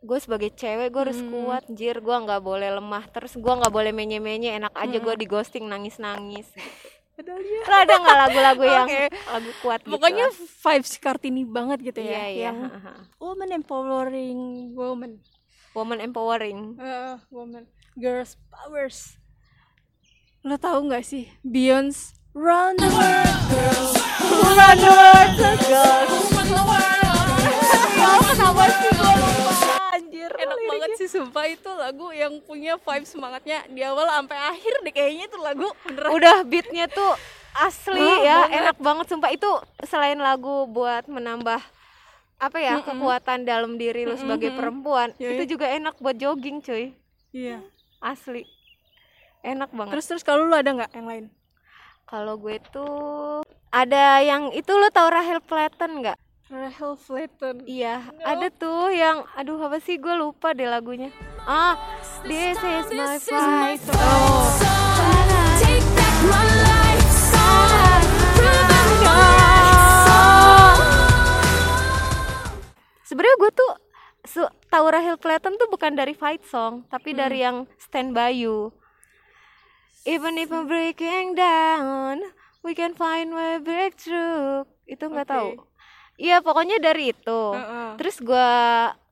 gue 0.00 0.16
sebagai 0.16 0.50
cewek 0.50 0.88
gue 0.88 1.02
harus 1.02 1.20
Hmm. 1.20 1.30
kuat 1.30 1.64
jir 1.68 1.96
gue 1.96 2.16
nggak 2.18 2.40
boleh 2.40 2.72
lemah 2.72 3.04
terus 3.06 3.36
gue 3.36 3.52
nggak 3.52 3.68
boleh 3.68 3.90
menye-menye 3.90 4.56
enak 4.56 4.72
aja 4.74 4.96
Hmm. 4.96 5.04
gue 5.04 5.14
di 5.16 5.26
ghosting 5.26 5.64
nangis-nangis 5.64 6.48
Padahal 6.50 6.99
dia- 7.22 7.66
lo 7.66 7.76
ada 7.76 7.94
nggak 7.96 8.18
lagu-lagu 8.26 8.64
yang 8.64 8.88
Oke. 8.88 9.02
lagu 9.12 9.50
kuat 9.60 9.80
gitu. 9.84 9.92
Pokoknya 9.92 10.26
vibes 10.34 10.92
Kartini 10.96 11.42
banget 11.44 11.78
gitu 11.82 12.00
ya, 12.00 12.26
iya 12.26 12.48
yang 12.48 12.56
woman 13.18 13.50
empowering 13.52 14.40
woman. 14.72 15.20
woman 15.70 15.98
empowering. 16.00 16.74
Uh, 16.76 17.14
woman 17.30 17.62
girls 17.94 18.34
powers. 18.50 19.14
Lo 20.42 20.56
tahu 20.56 20.88
nggak 20.88 21.04
sih? 21.04 21.30
Beyonce 21.40 22.16
Run 22.30 22.78
the 22.78 22.86
world 22.86 23.42
girls. 23.50 23.90
Run 24.30 24.76
the 24.78 24.86
world, 24.86 25.30
girls. 25.34 25.66
Ya, 25.66 25.82
kenapa 28.30 28.64
sih 28.70 29.79
sih 31.00 31.08
sumpah 31.08 31.48
itu 31.48 31.70
lagu 31.72 32.12
yang 32.12 32.36
punya 32.44 32.76
vibe 32.76 33.08
semangatnya 33.08 33.64
di 33.66 33.80
awal 33.80 34.04
sampai 34.04 34.36
akhir 34.36 34.74
deh 34.84 34.92
kayaknya 34.92 35.24
itu 35.26 35.38
lagu 35.40 35.68
beneran 35.80 36.12
udah 36.12 36.36
beatnya 36.44 36.84
tuh 36.86 37.16
asli 37.56 37.96
Oh, 37.96 38.20
ya 38.20 38.44
banget. 38.44 38.58
enak 38.60 38.76
banget 38.78 39.06
sumpah 39.08 39.30
itu 39.32 39.50
selain 39.82 40.20
lagu 40.20 40.68
buat 40.68 41.08
menambah 41.08 41.56
apa 42.36 42.56
ya 42.56 42.78
Mm-mm. 42.78 42.86
kekuatan 42.86 43.42
dalam 43.42 43.74
diri 43.74 44.04
lu 44.04 44.14
sebagai 44.14 44.48
Mm-mm. 44.48 44.60
perempuan 44.60 45.08
Iya, 45.16 45.28
itu 45.34 45.42
iya. 45.44 45.50
juga 45.50 45.66
enak 45.66 45.94
buat 45.96 46.16
jogging 46.16 46.60
cuy 46.60 46.92
iya 47.32 47.64
asli 47.98 48.44
enak 49.40 49.72
banget 49.72 49.92
terus 49.92 50.06
terus 50.06 50.22
kalau 50.22 50.44
lu 50.44 50.52
ada 50.52 50.68
nggak 50.70 50.92
yang 50.92 51.08
lain 51.08 51.24
kalau 52.04 52.36
gue 52.36 52.60
tuh 52.70 53.40
ada 53.70 54.20
yang 54.20 54.52
itu 54.52 54.68
lo 54.70 54.88
tau 54.88 55.08
Rahel 55.08 55.40
Platten 55.40 56.00
nggak 56.00 56.18
Rahel 56.50 56.98
Flatten 56.98 57.62
iya 57.62 58.10
ada 58.26 58.50
tuh 58.50 58.90
yang 58.90 59.22
aduh 59.38 59.54
apa 59.62 59.78
sih? 59.78 60.02
Gue 60.02 60.18
lupa 60.18 60.50
deh 60.50 60.66
lagunya. 60.66 61.14
Ah 61.46 61.78
this 62.26 62.58
is 62.58 62.90
my 62.90 63.14
fight. 63.22 63.78
oh. 63.94 64.50
Take 65.62 65.86
back 65.94 66.16
my 66.26 66.46
life, 66.66 67.08
sebenarnya 73.06 73.36
gue 73.38 73.50
tuh 73.54 73.70
su- 74.26 74.54
tahu 74.74 74.86
Rahel 74.90 75.22
Platten 75.22 75.54
tuh 75.54 75.70
bukan 75.70 75.94
dari 75.94 76.18
fight 76.18 76.42
song 76.50 76.82
tapi 76.90 77.14
dari 77.14 77.46
yang 77.46 77.70
Stand 77.78 78.10
By 78.10 78.34
You. 78.34 78.74
Even 80.02 80.34
if 80.34 80.50
I'm 80.50 80.66
breaking 80.66 81.38
down 81.38 82.26
we 82.66 82.74
can 82.74 82.98
find 82.98 83.38
way 83.38 83.62
breakthrough. 83.62 84.66
Itu 84.90 85.06
nggak 85.06 85.30
Oke. 85.30 85.34
tahu 85.38 85.69
iya 86.20 86.44
pokoknya 86.44 86.76
dari 86.78 87.10
itu. 87.10 87.42
Heeh. 87.56 87.96
terus 87.96 88.20
gue 88.20 88.52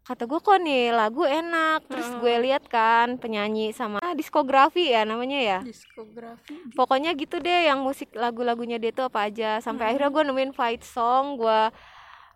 kata 0.05 0.25
gue 0.25 0.41
kok 0.41 0.59
nih 0.59 0.93
lagu 0.93 1.25
enak. 1.25 1.85
Terus 1.85 2.09
gue 2.17 2.35
lihat 2.45 2.65
kan 2.69 3.17
penyanyi 3.17 3.73
sama 3.73 4.00
ah, 4.00 4.12
diskografi 4.12 4.88
ya 4.88 5.05
namanya 5.05 5.37
ya. 5.37 5.59
Diskografi. 5.61 6.57
Pokoknya 6.73 7.12
gitu 7.12 7.41
deh 7.41 7.69
yang 7.69 7.81
musik 7.81 8.12
lagu-lagunya 8.12 8.77
dia 8.77 8.93
tuh 8.93 9.09
apa 9.09 9.29
aja. 9.29 9.61
Sampai 9.61 9.93
akhirnya 9.93 10.09
gue 10.09 10.23
nemuin 10.25 10.53
fight 10.53 10.81
song 10.81 11.37
gue 11.37 11.61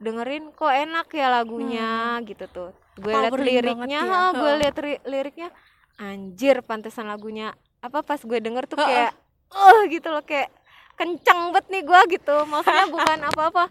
dengerin 0.01 0.53
kok 0.53 0.69
enak 0.69 1.07
ya 1.13 1.29
lagunya? 1.31 1.91
Gitu 2.25 2.45
tuh. 2.49 2.71
Gue 2.97 3.13
liat 3.13 3.33
liriknya 3.33 4.01
ya. 4.05 4.13
ha, 4.13 4.21
gue 4.33 4.53
liat 4.61 4.77
ri- 4.77 5.05
liriknya 5.05 5.49
anjir 5.97 6.61
pantesan 6.61 7.07
lagunya 7.07 7.53
apa 7.81 8.01
pas 8.01 8.19
gue 8.19 8.39
denger 8.39 8.65
tuh 8.67 8.81
kayak 8.81 9.13
oh 9.53 9.85
gitu 9.89 10.09
loh 10.09 10.21
kayak 10.21 10.53
kenceng 10.93 11.53
banget 11.53 11.65
nih 11.73 11.83
gue 11.85 12.01
gitu. 12.21 12.37
Maksudnya 12.45 12.87
bukan 12.95 13.19
apa-apa 13.33 13.65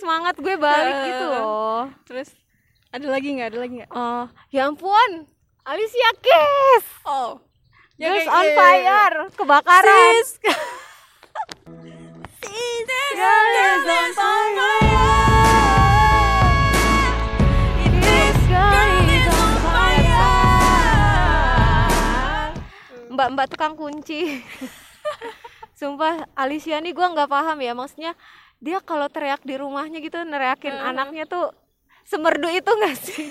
semangat 0.00 0.34
gue 0.34 0.56
balik 0.56 0.96
gitu 1.06 1.24
loh 1.28 1.92
terus 2.08 2.32
ada 2.88 3.06
lagi 3.06 3.28
nggak 3.36 3.48
ada 3.52 3.58
lagi 3.60 3.74
nggak 3.78 3.92
oh 3.92 4.24
ya 4.48 4.66
ampun 4.66 5.28
Alicia 5.62 6.10
Keys 6.18 6.86
oh 7.04 7.38
Girls 7.94 8.24
kayak- 8.24 8.32
on 8.32 8.44
iya. 8.44 8.56
Fire 8.56 9.16
kebakaran 9.36 10.14
Sis. 10.16 10.40
Girl 13.10 13.46
is 13.52 14.16
on 14.16 14.48
fire. 14.56 14.80
This 18.00 18.38
girl 18.48 18.88
is 19.04 19.28
on 19.28 19.52
fire. 19.60 20.32
Mbak-mbak 23.12 23.46
tukang 23.52 23.76
kunci. 23.76 24.40
Sumpah 25.78 26.24
Alicia 26.32 26.80
nih 26.80 26.96
gue 26.96 27.06
nggak 27.06 27.28
paham 27.28 27.60
ya 27.60 27.76
maksudnya 27.76 28.16
dia 28.60 28.78
kalau 28.84 29.08
teriak 29.08 29.40
di 29.40 29.56
rumahnya 29.56 30.04
gitu 30.04 30.20
neriakin 30.20 30.76
anaknya 30.76 31.24
tuh 31.24 31.48
semerdu 32.04 32.48
itu 32.52 32.68
nggak 32.68 32.96
sih? 32.96 33.24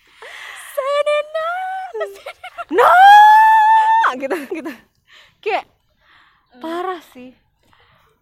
Senena, 0.74 1.48
no, 2.78 2.88
gitu 4.14 4.36
gitu. 4.50 4.72
Kayak 5.38 5.66
parah 6.58 7.02
sih. 7.10 7.34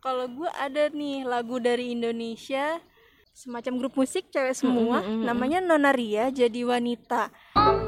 kalau 0.02 0.26
gue 0.26 0.50
ada 0.58 0.90
nih 0.90 1.22
lagu 1.22 1.62
dari 1.62 1.94
Indonesia 1.94 2.82
semacam 3.32 3.72
grup 3.78 3.94
musik 3.94 4.28
cewek 4.28 4.52
semua 4.52 4.98
Mm, 4.98 5.06
mm, 5.06 5.14
mm, 5.14 5.24
namanya 5.24 5.58
Nona 5.62 5.94
Ria 5.94 6.28
jadi 6.28 6.66
wanita 6.66 7.30
Sampai 7.54 7.81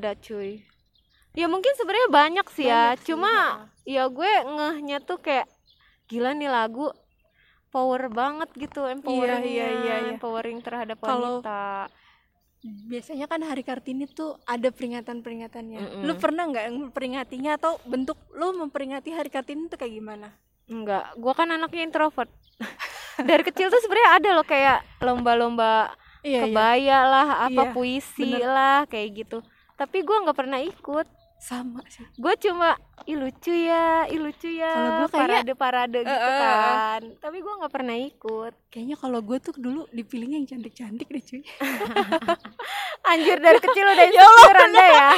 ada 0.00 0.16
cuy. 0.16 0.64
Ya 1.32 1.46
mungkin 1.46 1.70
sebenarnya 1.76 2.08
banyak 2.10 2.46
sih 2.50 2.66
ya. 2.66 2.96
Banyak 2.96 2.98
sih, 2.98 3.06
Cuma 3.12 3.30
ya. 3.84 4.02
ya 4.02 4.04
gue 4.08 4.32
ngehnya 4.48 4.98
tuh 4.98 5.20
kayak 5.20 5.46
gila 6.08 6.34
nih 6.34 6.48
lagu 6.48 6.90
power 7.70 8.10
banget 8.10 8.50
gitu 8.58 8.82
empowering 8.82 9.46
iya, 9.46 9.68
iya, 9.70 9.94
iya. 10.02 10.10
empowering 10.10 10.58
terhadap 10.58 10.98
Kalau- 10.98 11.38
wanita. 11.38 11.86
biasanya 12.60 13.24
kan 13.24 13.40
hari 13.40 13.64
kartini 13.64 14.04
tuh 14.04 14.36
ada 14.44 14.68
peringatan 14.68 15.24
peringatannya 15.24 15.80
Mm-mm. 15.80 16.02
lu 16.04 16.12
pernah 16.20 16.44
nggak 16.44 16.68
memperingatinya 16.68 17.56
atau 17.56 17.80
bentuk 17.88 18.20
lu 18.36 18.52
memperingati 18.52 19.16
hari 19.16 19.32
kartini 19.32 19.64
tuh 19.64 19.80
kayak 19.80 19.96
gimana 19.96 20.28
Enggak, 20.68 21.18
gue 21.18 21.32
kan 21.32 21.50
anaknya 21.50 21.82
introvert. 21.82 22.30
Dari 23.18 23.42
kecil 23.42 23.74
tuh 23.74 23.82
sebenarnya 23.82 24.10
ada 24.12 24.30
loh 24.32 24.46
kayak 24.46 25.02
lomba-lomba 25.02 25.90
iya 26.22 26.46
kebaya 26.46 26.98
lah, 27.02 27.28
apa 27.48 27.62
Iya, 27.66 27.72
puisi 27.74 28.38
bener. 28.38 28.46
lah 28.46 28.78
kayak 28.86 29.08
gitu. 29.18 29.38
Tapi 29.80 29.98
gue 29.98 30.16
nggak 30.20 30.36
pernah 30.36 30.60
ikut. 30.60 31.08
sama 31.40 31.80
sih. 31.88 32.04
Gue 32.14 32.36
cuma 32.36 32.76
ih 33.06 33.16
lucu 33.16 33.48
ya 33.48 34.04
ih 34.06 34.20
lucu 34.20 34.44
ya 34.52 34.68
Kalau 34.68 34.90
gua 34.92 35.08
kayaknya- 35.08 35.40
parade 35.40 35.52
parade 35.56 35.98
gitu 35.98 36.12
Eh, 36.12 36.20
eh, 36.20 36.28
eh. 36.28 36.40
kan. 36.44 37.02
Tapi 37.16 37.36
gue 37.40 37.52
nggak 37.56 37.72
pernah 37.72 37.96
ikut. 37.98 38.52
Kayaknya 38.68 38.96
kalau 38.98 39.18
gue 39.20 39.38
tuh 39.40 39.54
dulu 39.56 39.88
dipilihnya 39.90 40.36
yang 40.36 40.44
cantik 40.46 40.74
cantik 40.74 41.08
deh 41.08 41.22
cuy. 41.22 41.40
Anjir 43.10 43.38
dari 43.38 43.56
kecil 43.58 43.84
udah 43.86 44.04
insecure 44.10 44.58
anda 44.60 44.84
ya? 44.84 45.08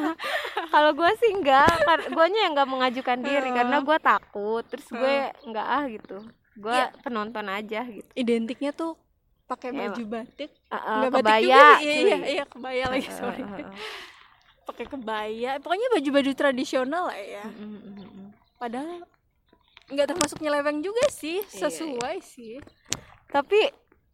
kalau 0.72 0.90
gue 0.94 1.10
sih 1.18 1.30
enggak 1.30 1.68
gue 2.08 2.26
nya 2.26 2.40
yang 2.40 2.52
nggak 2.54 2.70
mengajukan 2.70 3.18
diri 3.20 3.50
karena 3.52 3.76
gue 3.78 3.98
takut 4.00 4.64
terus 4.64 4.88
gue 4.88 5.16
nggak 5.44 5.66
ah 5.66 5.84
gitu. 5.86 6.24
Gue 6.56 6.72
Iya. 6.72 6.88
penonton 7.00 7.46
aja 7.46 7.84
gitu. 7.84 8.08
Identiknya 8.14 8.72
tuh 8.72 8.96
pakai 9.50 9.70
Iya, 9.70 9.78
baju 9.90 10.02
batik. 10.06 10.50
Nggak 10.70 11.10
batik 11.10 11.24
kebaya 11.26 11.42
juga 11.42 11.66
iya, 11.82 11.94
iya 11.98 12.16
iya 12.30 12.44
kebaya 12.46 12.84
lagi 12.86 13.10
sorry. 13.10 13.42
pakai 14.62 14.86
kebaya. 14.86 15.50
Pokoknya 15.58 15.88
baju-baju 15.90 16.30
tradisional 16.32 17.10
lah 17.10 17.18
ya. 17.18 17.42
Mm, 17.42 17.66
mm, 17.66 17.94
mm, 17.98 18.26
padahal 18.56 19.02
nggak 19.90 20.06
termasuk 20.06 20.38
nyeleweng 20.38 20.78
juga 20.80 21.02
sih 21.10 21.42
Iya, 21.42 21.66
sesuai 21.66 22.16
sih. 22.22 22.62
Tapi 23.26 23.58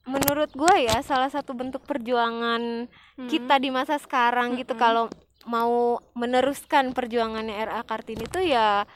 menurut 0.07 0.49
gue 0.50 0.75
ya 0.83 1.02
salah 1.02 1.28
satu 1.28 1.52
bentuk 1.52 1.83
perjuangan 1.83 2.87
Hmm. 3.16 3.28
kita 3.28 3.59
di 3.59 3.69
masa 3.69 3.97
sekarang 3.97 4.55
gitu 4.55 4.73
kalau 4.75 5.11
mau 5.45 5.99
meneruskan 6.12 6.90
perjuangannya 6.90 7.57
RA 7.59 7.83
Kartini 7.83 8.23
itu 8.23 8.40
ya 8.40 8.87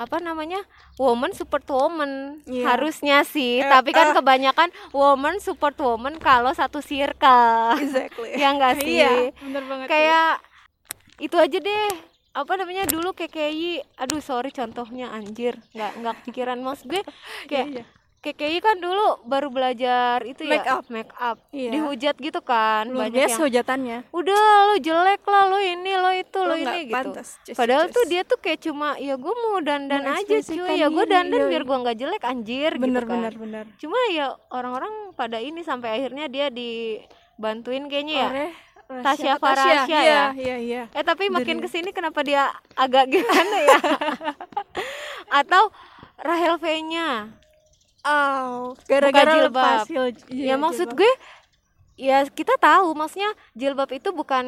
apa 0.00 0.16
namanya 0.16 0.64
woman 0.96 1.36
support 1.36 1.68
woman 1.68 2.40
Iya. 2.48 2.64
harusnya 2.72 3.20
sih. 3.20 3.60
Eh, 3.60 3.68
tapi 3.68 3.92
kan 3.92 4.10
eh. 4.10 4.16
kebanyakan 4.16 4.72
woman 4.96 5.36
support 5.44 5.76
woman 5.76 6.16
kalau 6.16 6.48
satu 6.56 6.80
circle. 6.80 7.76
Exactly. 7.76 8.32
Ya 8.40 8.48
enggak 8.50 8.80
sih? 8.80 8.96
Iya 8.96 9.36
bener 9.44 9.62
banget 9.68 9.86
kayak 9.92 10.40
itu 11.20 11.36
aja 11.36 11.58
deh. 11.60 11.92
Apa 12.32 12.56
namanya 12.56 12.88
dulu 12.88 13.12
KKI 13.12 13.84
aduh 14.00 14.24
sorry 14.24 14.48
contohnya 14.48 15.12
anjir. 15.12 15.60
Nggak 15.76 15.92
nggak 16.00 16.14
kepikiran. 16.24 16.58
Mas 16.58 16.80
gue 16.80 17.04
kayak 17.52 17.68
Iya, 17.68 17.84
iya. 17.84 17.99
KKI 18.20 18.60
kan 18.60 18.76
dulu 18.76 19.24
baru 19.24 19.48
belajar 19.48 20.20
itu 20.22 20.44
Make 20.44 20.60
ya 20.62 20.76
up. 20.76 20.84
make 20.88 21.08
up 21.16 21.40
Iya. 21.50 21.72
dihujat 21.72 22.16
gitu 22.16 22.40
kan 22.40 22.84
luar 22.86 23.08
banyak 23.08 23.26
yang 23.26 23.40
hujatannya 23.40 23.98
udah 24.12 24.44
lo 24.66 24.76
jelek 24.76 25.24
lah 25.24 25.48
lo 25.48 25.56
ini 25.56 25.92
lo 25.94 26.12
itu 26.12 26.38
lo, 26.38 26.52
Lo 26.52 26.54
ini 26.54 26.78
gitu 26.84 26.96
pantas, 27.00 27.40
Jess, 27.42 27.56
padahal 27.56 27.88
Jess. 27.88 27.96
tuh 27.96 28.04
dia 28.06 28.22
tuh 28.22 28.36
kayak 28.36 28.60
cuma 28.60 29.00
ya 29.00 29.16
gue 29.16 29.34
mau 29.34 29.56
dandan 29.58 30.04
aja 30.04 30.36
cuy 30.36 30.68
ya 30.74 30.86
gue 30.86 31.04
dandan 31.06 31.40
iya, 31.40 31.48
biar 31.48 31.62
iya. 31.64 31.68
gue 31.68 31.76
nggak 31.80 31.96
jelek 31.96 32.22
anjir 32.22 32.70
bener 32.76 33.02
gitu 33.02 33.08
kan 33.08 33.16
bener 33.16 33.34
bener 33.34 33.64
cuma 33.80 33.98
ya 34.12 34.26
orang-orang 34.48 34.92
pada 35.12 35.40
ini 35.40 35.64
sampai 35.64 35.88
akhirnya 35.96 36.28
dia 36.28 36.52
dibantuin 36.52 37.88
kayaknya 37.88 38.16
ya 38.18 38.28
Oleh 38.28 38.50
Tasya 38.90 39.06
Tasya, 39.06 39.34
Farasya 39.38 39.86
iya, 39.86 40.02
ya? 40.02 40.24
iya 40.34 40.56
iya 40.58 40.82
Eh 40.90 41.00
tapi 41.00 41.30
makin 41.30 41.56
Dari- 41.56 41.64
ke 41.64 41.68
sini 41.70 41.90
kenapa 41.90 42.20
dia 42.20 42.50
agak 42.74 43.06
gimana 43.12 43.56
ya? 43.62 43.78
Atau 45.40 45.70
Rahel 46.18 46.58
V-nya? 46.58 47.39
Oh, 48.02 48.72
gara-gara 48.82 49.32
jilbab. 49.34 49.50
lepas 49.50 49.80
jil- 49.86 50.16
iya, 50.28 50.46
ya 50.46 50.54
maksud 50.56 50.88
jilbab. 50.88 50.98
gue, 50.98 51.12
ya 51.98 52.18
kita 52.26 52.56
tahu, 52.56 52.92
maksudnya 52.92 53.28
jilbab 53.52 53.90
itu 53.90 54.08
bukan 54.10 54.46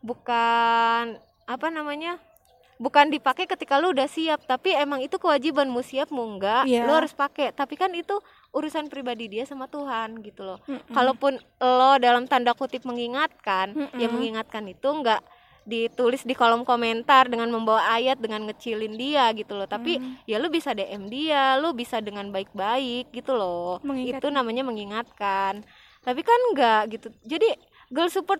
bukan 0.00 1.04
apa 1.44 1.66
namanya 1.68 2.18
bukan 2.76 3.08
dipakai 3.08 3.46
ketika 3.46 3.74
lu 3.76 3.90
udah 3.90 4.04
siap 4.06 4.44
tapi 4.44 4.70
emang 4.70 5.00
itu 5.00 5.16
kewajibanmu 5.16 5.80
siapmu 5.80 6.20
enggak 6.28 6.62
Iya. 6.64 6.84
lu 6.84 6.92
harus 6.92 7.10
pakai 7.10 7.48
tapi 7.50 7.72
kan 7.72 7.88
itu 7.90 8.12
urusan 8.52 8.86
pribadi 8.86 9.26
dia 9.28 9.42
sama 9.42 9.64
Tuhan 9.66 10.20
gitu 10.20 10.44
loh 10.44 10.58
Mm-mm. 10.62 10.92
kalaupun 10.92 11.40
lo 11.58 11.96
dalam 11.96 12.24
tanda 12.24 12.52
kutip 12.52 12.84
mengingatkan 12.84 13.72
ya 13.96 14.04
Mm-mm. 14.04 14.12
mengingatkan 14.12 14.68
itu 14.68 14.84
enggak 14.84 15.24
ditulis 15.66 16.22
di 16.22 16.32
kolom 16.32 16.62
komentar 16.62 17.26
dengan 17.26 17.50
membawa 17.50 17.98
ayat 17.98 18.22
dengan 18.22 18.46
ngecilin 18.46 18.94
dia 18.94 19.34
gitu 19.34 19.58
loh. 19.58 19.66
Tapi 19.66 19.98
ya 20.24 20.38
lu 20.38 20.46
bisa 20.48 20.72
DM 20.72 21.10
dia 21.10 21.58
lu 21.58 21.74
bisa 21.74 21.98
dengan 21.98 22.30
baik-baik 22.30 23.10
gitu 23.10 23.34
loh. 23.34 23.82
Mengingatkan. 23.82 24.22
itu 24.22 24.26
namanya 24.30 24.62
mengingatkan. 24.62 25.54
Tapi 26.06 26.20
kan 26.22 26.40
enggak 26.54 26.82
gitu. 26.94 27.10
Jadi 27.26 27.50
girl 27.90 28.06
support 28.06 28.38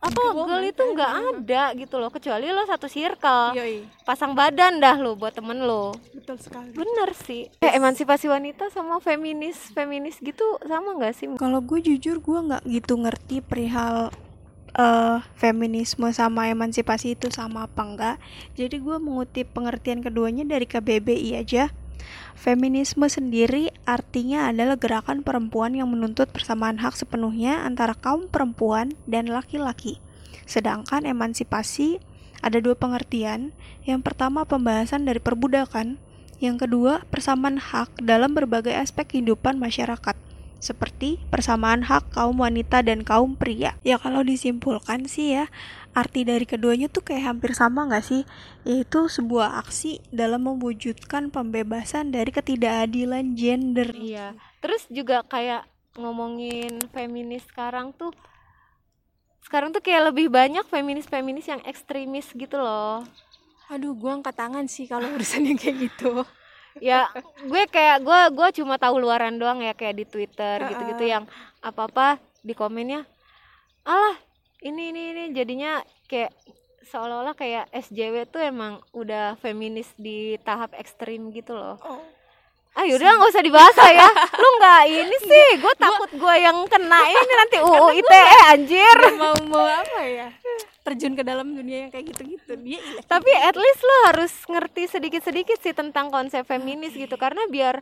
apa 0.00 0.32
Woman, 0.32 0.48
girl 0.48 0.64
itu 0.64 0.82
enggak 0.86 1.12
ada 1.12 1.64
gitu 1.76 1.98
loh. 1.98 2.08
Kecuali 2.08 2.48
lo 2.48 2.62
satu 2.64 2.86
circle. 2.88 3.52
Yoi, 3.58 3.84
pasang 4.06 4.32
badan 4.32 4.80
dah 4.80 4.96
lo 4.96 5.18
buat 5.18 5.34
temen 5.34 5.60
lo. 5.60 5.92
Betul 6.14 6.38
sekali. 6.38 6.72
bener 6.72 7.12
sih. 7.12 7.50
Eh, 7.60 7.72
emansipasi 7.76 8.30
wanita 8.30 8.72
sama 8.72 9.02
feminis 9.02 9.58
feminis 9.74 10.16
gitu 10.22 10.56
sama 10.64 10.96
nggak 10.96 11.14
sih? 11.18 11.26
Kalau 11.36 11.60
gue 11.60 11.82
jujur 11.82 12.22
gue 12.22 12.38
nggak 12.46 12.62
gitu 12.64 12.94
ngerti 12.96 13.42
perihal 13.44 14.08
eh, 14.76 15.18
feminisme 15.38 16.10
sama 16.14 16.50
emansipasi 16.50 17.18
itu 17.18 17.30
sama 17.32 17.66
apa 17.66 17.82
enggak. 17.82 18.16
Jadi 18.54 18.76
gue 18.78 18.96
mengutip 19.00 19.50
pengertian 19.54 20.02
keduanya 20.04 20.46
dari 20.46 20.66
KBBI 20.66 21.38
aja. 21.38 21.72
Feminisme 22.32 23.04
sendiri 23.04 23.68
artinya 23.84 24.48
adalah 24.48 24.80
gerakan 24.80 25.20
perempuan 25.20 25.76
yang 25.76 25.92
menuntut 25.92 26.32
persamaan 26.32 26.80
hak 26.80 26.96
sepenuhnya 26.96 27.60
antara 27.68 27.92
kaum 27.92 28.32
perempuan 28.32 28.96
dan 29.04 29.28
laki-laki. 29.28 30.00
Sedangkan 30.48 31.04
emansipasi 31.04 32.00
ada 32.40 32.56
dua 32.58 32.72
pengertian. 32.74 33.52
Yang 33.84 34.00
pertama 34.08 34.48
pembahasan 34.48 35.04
dari 35.04 35.20
perbudakan, 35.20 36.00
yang 36.40 36.56
kedua 36.56 37.04
persamaan 37.12 37.60
hak 37.60 38.00
dalam 38.00 38.32
berbagai 38.32 38.72
aspek 38.72 39.12
kehidupan 39.12 39.60
masyarakat 39.60 40.16
seperti 40.60 41.18
persamaan 41.32 41.88
hak 41.88 42.12
kaum 42.12 42.38
wanita 42.38 42.84
dan 42.84 43.02
kaum 43.02 43.34
pria. 43.34 43.74
Ya 43.80 43.96
kalau 43.96 44.20
disimpulkan 44.20 45.08
sih 45.08 45.34
ya, 45.40 45.48
arti 45.96 46.22
dari 46.22 46.44
keduanya 46.46 46.86
tuh 46.92 47.02
kayak 47.02 47.34
hampir 47.34 47.56
sama 47.56 47.88
nggak 47.88 48.04
sih? 48.04 48.22
Yaitu 48.68 49.08
sebuah 49.08 49.58
aksi 49.64 50.04
dalam 50.12 50.44
mewujudkan 50.46 51.32
pembebasan 51.32 52.12
dari 52.12 52.30
ketidakadilan 52.30 53.34
gender. 53.34 53.90
iya 53.96 54.36
terus 54.60 54.84
juga 54.92 55.24
kayak 55.24 55.64
ngomongin 55.96 56.78
feminis 56.92 57.42
sekarang 57.48 57.96
tuh 57.96 58.12
sekarang 59.40 59.72
tuh 59.72 59.80
kayak 59.80 60.12
lebih 60.12 60.28
banyak 60.28 60.62
feminis-feminis 60.68 61.48
yang 61.48 61.62
ekstremis 61.64 62.28
gitu 62.36 62.60
loh 62.60 63.02
Aduh, 63.70 63.94
gua 63.94 64.18
angkat 64.18 64.34
tangan 64.34 64.66
sih 64.66 64.90
kalau 64.90 65.06
urusan 65.14 65.46
yang 65.46 65.54
kayak 65.54 65.78
gitu. 65.86 66.26
Ya 66.78 67.10
gue 67.42 67.62
kayak 67.66 68.06
gue 68.06 68.20
gue 68.30 68.48
cuma 68.62 68.78
tahu 68.78 69.02
luaran 69.02 69.34
doang 69.34 69.58
ya 69.58 69.74
kayak 69.74 69.98
di 69.98 70.04
Twitter 70.06 70.62
gitu-gitu 70.70 71.04
yang 71.10 71.26
apa-apa 71.58 72.22
di 72.46 72.54
komennya. 72.54 73.02
Alah 73.82 74.16
ini 74.62 74.94
ini 74.94 75.02
ini 75.10 75.24
jadinya 75.34 75.82
kayak 76.06 76.30
seolah-olah 76.86 77.34
kayak 77.38 77.70
SJW 77.70 78.26
tuh 78.28 78.42
emang 78.42 78.82
udah 78.90 79.38
feminis 79.38 79.88
di 79.96 80.36
tahap 80.42 80.74
ekstrim 80.76 81.30
gitu 81.34 81.54
loh. 81.56 81.78
Oh. 81.82 82.02
ah 82.70 82.86
yaudah 82.86 83.18
nggak 83.18 83.34
usah 83.34 83.42
dibahas 83.42 83.74
ya. 83.74 84.08
Lu 84.38 84.48
nggak 84.62 84.82
ini 84.86 85.16
sih 85.30 85.48
gue 85.58 85.74
takut 85.74 86.10
gue 86.14 86.34
yang 86.38 86.54
kena 86.70 87.02
ini 87.02 87.32
nanti 87.34 87.56
UU 87.66 87.98
ITE 87.98 88.22
anjir. 88.54 88.98
mau 89.18 89.34
mau 89.50 89.66
apa 89.66 90.00
ya? 90.06 90.28
Terjun 90.90 91.14
ke 91.14 91.22
dalam 91.22 91.54
dunia 91.54 91.86
yang 91.86 91.90
kayak 91.94 92.10
gitu-gitu. 92.10 92.52
Dia 92.58 92.78
tapi 93.06 93.30
at 93.30 93.54
least 93.54 93.80
lo 93.80 93.96
harus 94.10 94.32
ngerti 94.50 94.90
sedikit-sedikit 94.90 95.62
sih 95.62 95.70
tentang 95.70 96.10
konsep 96.10 96.42
feminis 96.42 96.92
gitu. 96.92 97.14
Karena 97.14 97.46
biar 97.46 97.78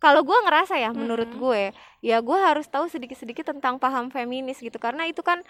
kalau 0.00 0.24
gue 0.24 0.38
ngerasa 0.48 0.80
ya 0.80 0.96
menurut 0.96 1.28
gue 1.28 1.76
ya 2.00 2.24
gue 2.24 2.38
harus 2.40 2.64
tahu 2.64 2.88
sedikit-sedikit 2.88 3.52
tentang 3.52 3.76
paham 3.76 4.08
feminis 4.08 4.56
gitu. 4.56 4.80
Karena 4.80 5.04
itu 5.04 5.20
kan 5.20 5.44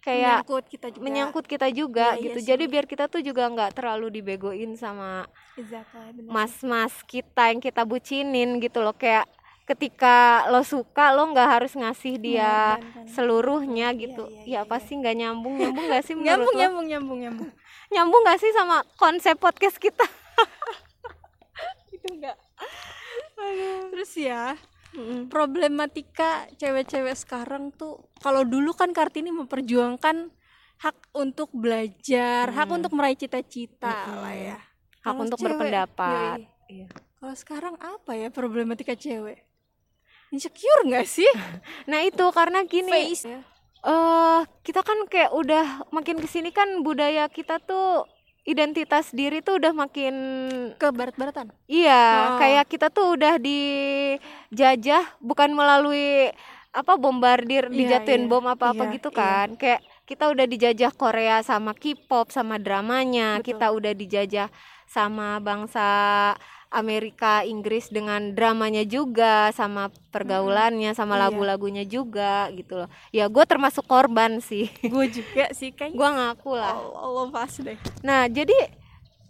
kayak 0.00 0.48
menyangkut 0.48 0.64
kita 0.64 0.88
juga. 0.88 1.04
menyangkut 1.04 1.44
kita 1.44 1.68
juga 1.68 2.06
Iya, 2.16 2.16
iya 2.16 2.24
gitu. 2.24 2.38
sih. 2.40 2.46
jadi 2.48 2.64
biar 2.72 2.84
kita 2.88 3.04
tuh 3.12 3.20
juga 3.20 3.44
nggak 3.52 3.76
terlalu 3.76 4.08
dibegoin 4.08 4.72
sama 4.72 5.28
mas-mas 6.24 7.04
kita 7.04 7.52
yang 7.52 7.60
kita 7.60 7.84
bucinin 7.84 8.56
gitu 8.64 8.80
loh. 8.80 8.96
Kayak 8.96 9.28
ketika 9.70 10.50
lo 10.50 10.66
suka 10.66 11.14
lo 11.14 11.30
nggak 11.30 11.48
harus 11.60 11.72
ngasih 11.78 12.18
dia 12.18 12.74
Mengorbankan. 12.74 13.06
seluruhnya 13.14 13.86
gitu 13.94 14.26
iya, 14.42 14.66
ya 14.66 14.68
pasti 14.68 14.98
nggak 14.98 15.14
nyambung 15.14 15.54
nyambung 15.62 15.86
nggak 15.86 16.02
sih 16.02 16.14
menurut 16.18 16.26
nyambung 16.26 16.54
lo? 16.54 16.58
nyambung 16.58 16.86
nyambung 16.90 17.18
nyambung. 17.22 17.50
nyambung 17.90 18.20
gak 18.26 18.38
sih 18.38 18.50
sama 18.54 18.82
konsep 18.98 19.38
podcast 19.38 19.78
kita 19.78 20.06
itu 21.94 22.06
enggak. 22.06 22.38
Terus 23.90 24.12
ya, 24.20 24.52
problematika 25.32 26.44
cewek-cewek 26.60 27.16
sekarang 27.16 27.72
tuh 27.72 28.04
kalau 28.20 28.44
dulu 28.44 28.76
kan 28.76 28.92
Kartini 28.92 29.32
memperjuangkan 29.32 30.28
hak 30.80 30.96
untuk 31.12 31.52
belajar, 31.52 32.48
hak 32.52 32.68
untuk 32.72 32.92
meraih 32.96 33.16
cita-cita 33.16 34.08
lah 34.16 34.32
ya. 34.36 34.58
hak 35.00 35.12
Kalau 35.12 35.24
untuk 35.24 35.38
cewek, 35.40 35.48
berpendapat. 35.56 36.38
Iya. 36.68 36.88
Kalau 37.20 37.34
sekarang 37.36 37.74
apa 37.80 38.12
ya 38.16 38.28
problematika 38.32 38.96
cewek? 38.96 39.49
Insecure 40.30 40.82
nggak 40.86 41.06
sih? 41.06 41.26
nah 41.84 42.00
itu 42.00 42.22
karena 42.30 42.62
gini 42.64 42.90
Face 42.90 43.26
eh 43.80 44.40
kita 44.60 44.84
kan 44.84 45.08
kayak 45.08 45.32
udah 45.32 45.88
makin 45.88 46.20
ke 46.20 46.28
sini 46.28 46.52
kan 46.52 46.84
budaya 46.84 47.26
kita 47.26 47.56
tuh 47.58 48.04
identitas 48.44 49.08
diri 49.10 49.40
tuh 49.40 49.56
udah 49.56 49.72
makin 49.72 50.14
ke 50.76 50.86
barat-baratan. 50.90 51.48
iya 51.64 52.34
Oh. 52.34 52.38
kayak 52.38 52.68
kita 52.68 52.88
tuh 52.88 53.16
udah 53.16 53.40
dijajah 53.40 55.04
bukan 55.18 55.50
melalui 55.50 56.28
apa 56.70 56.94
bombardir 56.94 57.66
Iya, 57.66 57.74
dijatuhin 57.98 58.24
iya. 58.24 58.30
bom 58.30 58.46
apa 58.46 58.70
apa 58.70 58.84
Iya, 58.84 58.92
gitu 58.94 59.08
iya. 59.10 59.18
kan 59.18 59.48
kayak 59.56 59.80
kita 60.04 60.24
udah 60.28 60.46
dijajah 60.46 60.92
Korea 60.92 61.36
sama 61.40 61.72
K-pop 61.72 62.30
sama 62.30 62.56
dramanya 62.56 63.38
Betul. 63.38 63.46
kita 63.48 63.66
udah 63.72 63.92
dijajah 63.92 64.48
sama 64.86 65.40
bangsa 65.40 65.88
Amerika 66.70 67.42
Inggris 67.42 67.86
dengan 67.86 68.30
dramanya 68.30 68.82
juga 68.82 69.50
sama 69.50 69.90
pergaulannya 70.08 70.90
sama 70.92 71.14
Iya. 71.14 71.22
lagu-lagunya 71.26 71.82
juga 71.82 72.46
gitu 72.50 72.78
loh 72.78 72.88
ya 73.10 73.26
gue 73.26 73.44
termasuk 73.44 73.84
korban 73.84 74.38
sih 74.38 74.70
Gue 74.86 75.10
juga 75.10 75.50
sih 75.50 75.70
kayaknya. 75.70 75.98
gue 75.98 76.08
ngaku 76.08 76.50
lah 76.54 76.72
Allah, 76.72 76.98
Allah 77.00 77.24
pas 77.28 77.52
deh. 77.52 77.78
Nah, 78.00 78.26
jadi 78.26 78.54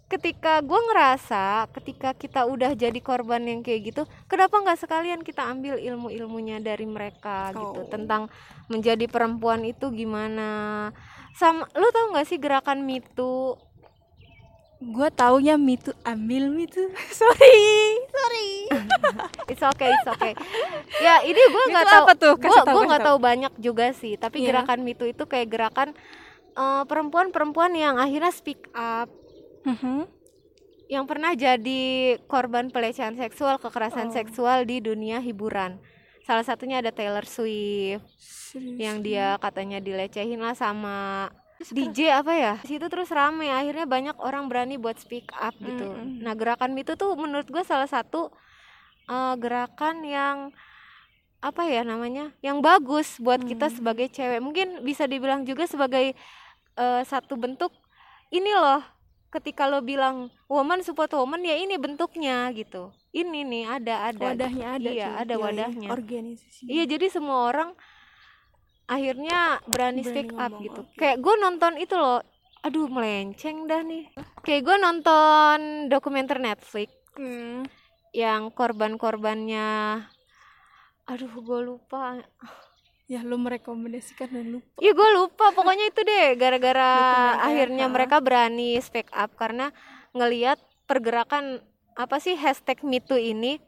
ketika 0.05 0.59
gue 0.59 0.75
ngerasa 0.75 1.43
ketika 1.71 2.11
kita 2.11 2.43
udah 2.43 2.75
jadi 2.75 2.99
korban 2.99 3.39
yang 3.41 3.63
kayak 3.63 3.81
gitu, 3.89 4.01
kenapa 4.27 4.59
nggak 4.59 4.75
sekalian 4.77 5.23
kita 5.23 5.47
ambil 5.47 5.79
ilmu-ilmunya 5.79 6.59
dari 6.59 6.83
mereka 6.83 7.55
gitu 7.55 7.81
Oh. 7.81 7.87
tentang 7.87 8.27
menjadi 8.67 9.07
perempuan 9.07 9.63
itu 9.63 9.87
gimana? 9.89 10.91
Sama, 11.31 11.63
lu 11.73 11.87
tau 11.89 12.11
nggak 12.11 12.27
sih 12.27 12.35
gerakan 12.35 12.83
Too? 13.15 13.55
Gue 14.81 15.13
taunya 15.13 15.55
me 15.55 15.77
too, 15.77 15.93
ambil 16.01 16.49
me 16.49 16.65
too. 16.65 16.89
Sorry, 17.13 17.61
sorry. 18.09 18.49
It's 19.51 19.61
okay, 19.61 19.91
it's 19.91 20.07
okay. 20.07 20.33
ya 20.97 21.21
ini 21.21 21.37
gue 21.37 21.63
nggak 21.69 21.85
tahu, 21.85 22.01
apa 22.01 22.13
tuh? 22.15 22.33
gue 22.35 22.49
gue 22.49 22.83
nggak 22.87 23.03
tahu. 23.03 23.17
banyak 23.19 23.53
juga 23.59 23.91
sih. 23.91 24.15
Tapi 24.15 24.41
Iya. 24.41 24.57
gerakan 24.57 24.81
Me 24.81 24.95
Too 24.95 25.11
itu 25.11 25.23
kayak 25.23 25.47
gerakan 25.47 25.89
eh, 26.51 26.83
perempuan-perempuan 26.83 27.71
yang 27.73 27.95
akhirnya 27.95 28.31
speak 28.31 28.71
up 28.71 29.11
Mhm. 29.61 30.07
yang 30.87 31.05
pernah 31.05 31.31
jadi 31.31 31.83
korban 32.25 32.67
pelecehan 32.67 33.13
seksual, 33.13 33.55
kekerasan 33.55 34.09
Oh. 34.09 34.13
seksual 34.13 34.63
di 34.63 34.79
dunia 34.79 35.19
hiburan. 35.19 35.77
Salah 36.21 36.41
satunya 36.41 36.79
ada 36.79 36.89
Taylor 36.89 37.23
Swift 37.23 38.03
Serius. 38.15 38.77
yang 38.77 38.99
dia 38.99 39.35
katanya 39.37 39.77
dilecehin 39.77 40.39
lah 40.39 40.53
sama 40.53 41.27
DJ 41.69 41.99
apa 42.17 42.33
ya? 42.33 42.53
Situ 42.65 42.89
terus 42.89 43.13
rame, 43.13 43.53
akhirnya 43.53 43.85
banyak 43.85 44.17
orang 44.17 44.49
berani 44.49 44.81
buat 44.81 44.97
speak 44.97 45.29
up 45.37 45.53
gitu. 45.61 45.85
Mm-mm. 45.85 46.25
Nah, 46.25 46.33
gerakan 46.33 46.73
itu 46.73 46.97
tuh 46.97 47.13
menurut 47.13 47.45
gue 47.45 47.61
salah 47.61 47.85
satu 47.85 48.33
eh, 49.05 49.35
gerakan 49.37 50.01
yang 50.01 50.37
apa 51.41 51.65
ya 51.65 51.85
namanya? 51.85 52.33
Yang 52.41 52.57
bagus 52.61 53.07
buat 53.17 53.41
kita 53.41 53.69
Hmm. 53.69 53.75
sebagai 53.77 54.07
cewek. 54.09 54.41
Mungkin 54.41 54.81
bisa 54.81 55.05
dibilang 55.05 55.45
juga 55.45 55.65
sebagai 55.69 56.13
eh, 56.75 57.01
satu 57.05 57.37
bentuk 57.37 57.69
ini 58.31 58.49
loh 58.49 58.81
ketika 59.31 59.63
lo 59.63 59.79
bilang 59.79 60.27
woman 60.51 60.83
support 60.83 61.11
woman 61.15 61.39
ya 61.43 61.55
ini 61.55 61.79
bentuknya 61.79 62.51
gitu 62.51 62.91
ini 63.15 63.47
nih 63.47 63.63
ada 63.63 64.11
ada 64.11 64.19
wadahnya 64.27 64.67
ada 64.75 64.89
iya 64.91 65.07
cuy. 65.07 65.19
ada 65.23 65.33
Yoi, 65.35 65.43
wadahnya 65.43 65.87
organisasi 65.87 66.63
iya 66.67 66.83
jadi 66.83 67.07
semua 67.07 67.47
orang 67.47 67.71
akhirnya 68.91 69.63
berani 69.63 70.03
Berani 70.03 70.03
speak 70.03 70.29
up 70.35 70.51
ngomong, 70.51 70.63
gitu 70.67 70.81
oke. 70.83 70.95
kayak 70.99 71.17
gue 71.23 71.35
nonton 71.39 71.73
itu 71.79 71.95
loh 71.95 72.19
aduh 72.61 72.85
melenceng 72.91 73.65
dah 73.65 73.81
nih 73.81 74.11
kayak 74.43 74.61
gue 74.67 74.77
nonton 74.77 75.57
dokumenter 75.87 76.37
Netflix 76.37 76.91
Hmm. 77.11 77.67
yang 78.15 78.55
korban-korbannya 78.55 79.99
aduh 81.03 81.33
gue 81.43 81.59
lupa 81.59 82.23
ya 83.03 83.19
lu 83.27 83.35
merekomendasikan 83.35 84.31
dan 84.31 84.47
lupa 84.55 84.71
Iya 84.79 84.95
gue 84.95 85.09
lupa 85.19 85.51
pokoknya 85.51 85.91
itu 85.91 85.99
deh 86.07 86.39
gara-gara 86.39 86.91
akhirnya 87.51 87.87
ha. 87.87 87.91
mereka 87.91 88.23
berani 88.23 88.79
speak 88.79 89.11
up 89.11 89.35
karena 89.35 89.75
ngelihat 90.15 90.55
pergerakan 90.87 91.59
apa 91.99 92.23
sih 92.23 92.39
hashtag 92.39 92.79
MeToo 92.79 93.19
ini 93.19 93.59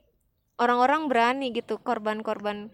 orang-orang 0.55 1.11
berani 1.11 1.51
gitu 1.51 1.75
korban-korban 1.83 2.71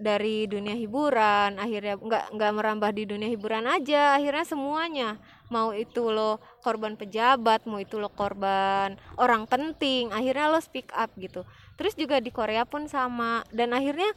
dari 0.00 0.48
dunia 0.48 0.72
hiburan 0.72 1.60
akhirnya 1.60 2.00
nggak 2.00 2.24
nggak 2.32 2.52
merambah 2.56 2.90
di 2.96 3.04
dunia 3.04 3.28
hiburan 3.28 3.68
aja 3.68 4.16
akhirnya 4.16 4.44
semuanya. 4.48 5.08
Mau 5.52 5.76
itu 5.76 6.08
lo 6.08 6.40
korban 6.64 6.96
pejabat 6.96 7.68
mau 7.68 7.76
itu 7.78 8.00
lo 8.00 8.08
korban 8.08 8.96
orang 9.20 9.44
penting 9.44 10.08
akhirnya 10.10 10.48
lo 10.48 10.58
speak 10.58 10.88
up 10.96 11.12
gitu. 11.20 11.44
Terus 11.76 11.94
juga 11.94 12.18
di 12.18 12.32
Korea 12.32 12.64
pun 12.64 12.88
sama. 12.88 13.44
Dan 13.52 13.76
akhirnya 13.76 14.10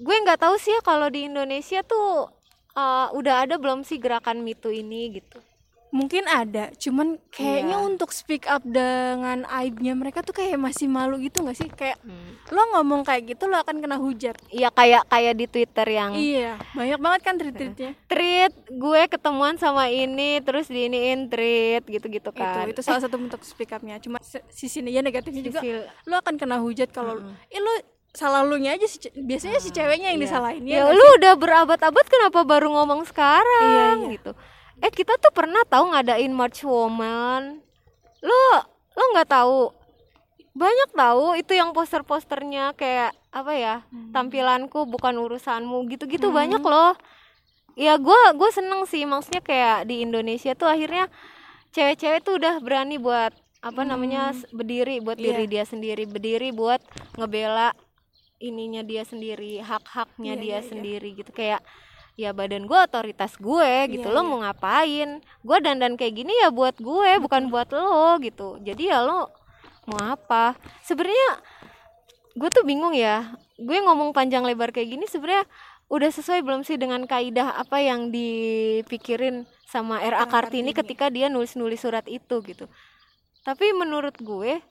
gue 0.00 0.16
nggak 0.24 0.40
tahu 0.40 0.56
sih 0.56 0.72
ya 0.72 0.80
kalau 0.80 1.12
di 1.12 1.28
Indonesia 1.28 1.84
tuh 1.84 2.32
uh, 2.74 3.08
udah 3.12 3.44
ada 3.44 3.60
belum 3.60 3.84
sih 3.84 4.00
gerakan 4.00 4.40
MeToo 4.40 4.72
ini 4.72 5.20
gitu 5.20 5.49
mungkin 5.90 6.22
ada 6.24 6.70
cuman 6.74 7.18
kayaknya 7.28 7.76
Iya. 7.76 7.84
untuk 7.84 8.10
speak 8.10 8.46
up 8.46 8.62
dengan 8.62 9.42
aibnya 9.46 9.92
mereka 9.92 10.22
tuh 10.22 10.30
kayak 10.30 10.54
masih 10.54 10.86
malu 10.86 11.18
gitu 11.18 11.42
nggak 11.42 11.56
sih? 11.56 11.66
Kayak 11.66 11.98
lo 12.48 12.62
ngomong 12.72 13.02
kayak 13.02 13.26
gitu 13.28 13.46
lo 13.46 13.58
akan 13.58 13.78
kena 13.78 13.96
hujat. 13.96 14.38
Iya 14.48 14.70
kayak 14.70 15.06
kayak 15.06 15.34
di 15.34 15.46
Twitter 15.46 15.86
yang 15.86 16.14
iya 16.14 16.54
banyak 16.72 16.98
banget 16.98 17.20
kan 17.20 17.34
tweet-tweetnya 17.36 17.90
tweet 18.10 18.52
gue 18.66 19.02
ketemuan 19.08 19.54
sama 19.54 19.86
ini 19.86 20.38
terus 20.40 20.66
diiniin 20.66 21.26
tweet 21.26 21.82
gitu-gitu 21.84 22.30
kan. 22.30 22.64
itu 22.64 22.74
itu 22.74 22.82
salah 22.82 23.02
satu 23.02 23.18
bentuk 23.18 23.42
speak 23.42 23.70
upnya. 23.70 23.98
Cuma 23.98 24.22
sisi 24.48 24.80
ya 24.82 25.02
negatifnya 25.02 25.42
juga 25.42 25.60
Sisi- 25.60 25.86
lo 26.06 26.16
akan 26.16 26.34
kena 26.34 26.58
hujat 26.58 26.88
kalau 26.88 27.18
eh 27.46 27.58
lo 27.58 27.72
salah 28.10 28.42
lu 28.42 28.58
aja 28.58 28.82
si 28.84 28.98
biasanya 29.12 29.58
si 29.58 29.70
ceweknya 29.70 30.10
yang 30.10 30.18
Iya. 30.18 30.26
disalahin 30.26 30.62
ya 30.66 30.82
ya 30.82 30.90
lu 30.90 31.04
udah 31.14 31.34
berabad-abad 31.34 32.06
kenapa 32.06 32.42
baru 32.42 32.66
ngomong 32.72 33.06
sekarang 33.06 33.62
Iya, 33.62 33.86
iya. 34.02 34.14
gitu 34.18 34.32
eh 34.80 34.90
kita 34.90 35.16
tuh 35.16 35.30
pernah 35.30 35.62
tahu 35.62 35.90
ngadain 35.90 36.30
March 36.30 36.60
Woman. 36.62 37.60
Lo 38.20 38.42
lo 38.90 39.04
nggak 39.10 39.28
tahu? 39.28 39.72
Banyak 40.50 40.90
tahu 40.92 41.24
itu 41.34 41.52
yang 41.52 41.70
poster-posternya 41.70 42.74
kayak 42.74 43.14
apa 43.30 43.52
ya 43.52 43.74
tampilanku 44.10 44.82
bukan 44.84 45.14
urusanmu 45.16 45.86
gitu-gitu 45.88 46.28
banyak 46.30 46.60
loh. 46.60 46.98
Ya 47.74 47.94
gue 47.96 48.20
gue 48.34 48.50
seneng 48.50 48.82
sih 48.84 49.04
maksudnya 49.04 49.40
kayak 49.40 49.86
di 49.86 50.02
Indonesia 50.02 50.52
tuh 50.52 50.66
akhirnya 50.66 51.06
cewek-cewek 51.70 52.20
tuh 52.20 52.36
udah 52.36 52.58
berani 52.58 52.98
buat 52.98 53.30
apa 53.60 53.84
namanya 53.84 54.32
s- 54.32 54.48
berdiri 54.50 54.98
buat 54.98 55.16
diri 55.16 55.44
dia 55.46 55.62
sendiri 55.62 56.02
berdiri 56.04 56.50
buat 56.50 56.80
ngebela 57.14 57.76
ininya 58.38 58.80
dia 58.80 59.04
sendiri 59.04 59.60
hak-haknya 59.60 60.34
Iya, 60.34 60.40
dia 60.40 60.48
iya, 60.48 60.56
iya. 60.56 60.66
sendiri 60.66 61.08
gitu. 61.14 61.30
Kayak 61.30 61.60
ya 62.20 62.36
badan 62.36 62.68
gue 62.68 62.76
otoritas 62.76 63.32
gue 63.40 63.72
gitu 63.96 64.08
Iya, 64.12 64.14
lo 64.14 64.20
iya. 64.20 64.28
mau 64.28 64.38
ngapain 64.44 65.10
gue 65.24 65.56
dandan 65.64 65.96
kayak 65.96 66.14
gini 66.20 66.32
ya 66.44 66.52
buat 66.52 66.76
gue 66.76 67.10
bukan 67.24 67.48
buat 67.48 67.72
lo 67.72 68.20
gitu 68.20 68.60
jadi 68.60 68.82
ya 68.92 68.98
lo 69.00 69.32
mau 69.88 70.00
apa 70.12 70.52
sebenarnya 70.84 71.40
gue 72.36 72.48
tuh 72.52 72.64
bingung 72.68 72.92
ya 72.92 73.32
gue 73.56 73.78
ngomong 73.80 74.12
panjang 74.12 74.44
lebar 74.44 74.70
kayak 74.70 75.00
gini 75.00 75.04
sebenarnya 75.08 75.48
udah 75.90 76.10
sesuai 76.12 76.46
belum 76.46 76.62
sih 76.62 76.78
dengan 76.78 77.02
kaidah 77.08 77.58
apa 77.58 77.82
yang 77.82 78.14
dipikirin 78.14 79.42
sama 79.66 79.98
R.A. 79.98 80.22
Kartini 80.30 80.70
ketika 80.70 81.10
dia 81.10 81.26
nulis-nulis 81.26 81.82
surat 81.82 82.06
itu 82.06 82.38
gitu 82.46 82.70
tapi 83.42 83.72
menurut 83.74 84.14
gue 84.20 84.62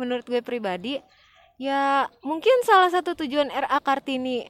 menurut 0.00 0.24
gue 0.24 0.40
pribadi 0.40 1.02
ya 1.60 2.08
mungkin 2.24 2.64
salah 2.64 2.88
satu 2.88 3.12
tujuan 3.18 3.52
R.A. 3.52 3.78
Kartini 3.84 4.48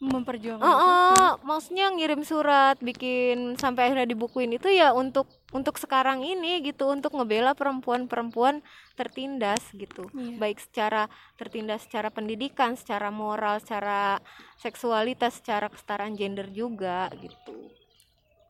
memperjuangkan 0.00 0.64
Oh, 0.64 0.72
itu. 0.72 0.88
oh, 0.88 1.32
maksudnya 1.44 1.92
ngirim 1.92 2.24
surat, 2.24 2.80
bikin 2.80 3.60
sampai 3.60 3.92
akhirnya 3.92 4.08
dibukuin 4.08 4.56
itu 4.56 4.72
ya 4.72 4.96
untuk 4.96 5.28
untuk 5.52 5.76
sekarang 5.76 6.24
ini 6.24 6.64
gitu, 6.64 6.88
untuk 6.88 7.12
ngebela 7.12 7.52
perempuan-perempuan 7.52 8.64
tertindas 8.96 9.60
gitu. 9.76 10.08
Iya. 10.16 10.40
Baik 10.40 10.58
secara 10.64 11.04
tertindas 11.36 11.84
secara 11.84 12.08
pendidikan, 12.08 12.80
secara 12.80 13.12
moral, 13.12 13.60
secara 13.60 14.24
seksualitas, 14.56 15.36
secara 15.36 15.68
kesetaraan 15.68 16.16
gender 16.16 16.48
juga 16.48 17.12
gitu. 17.20 17.70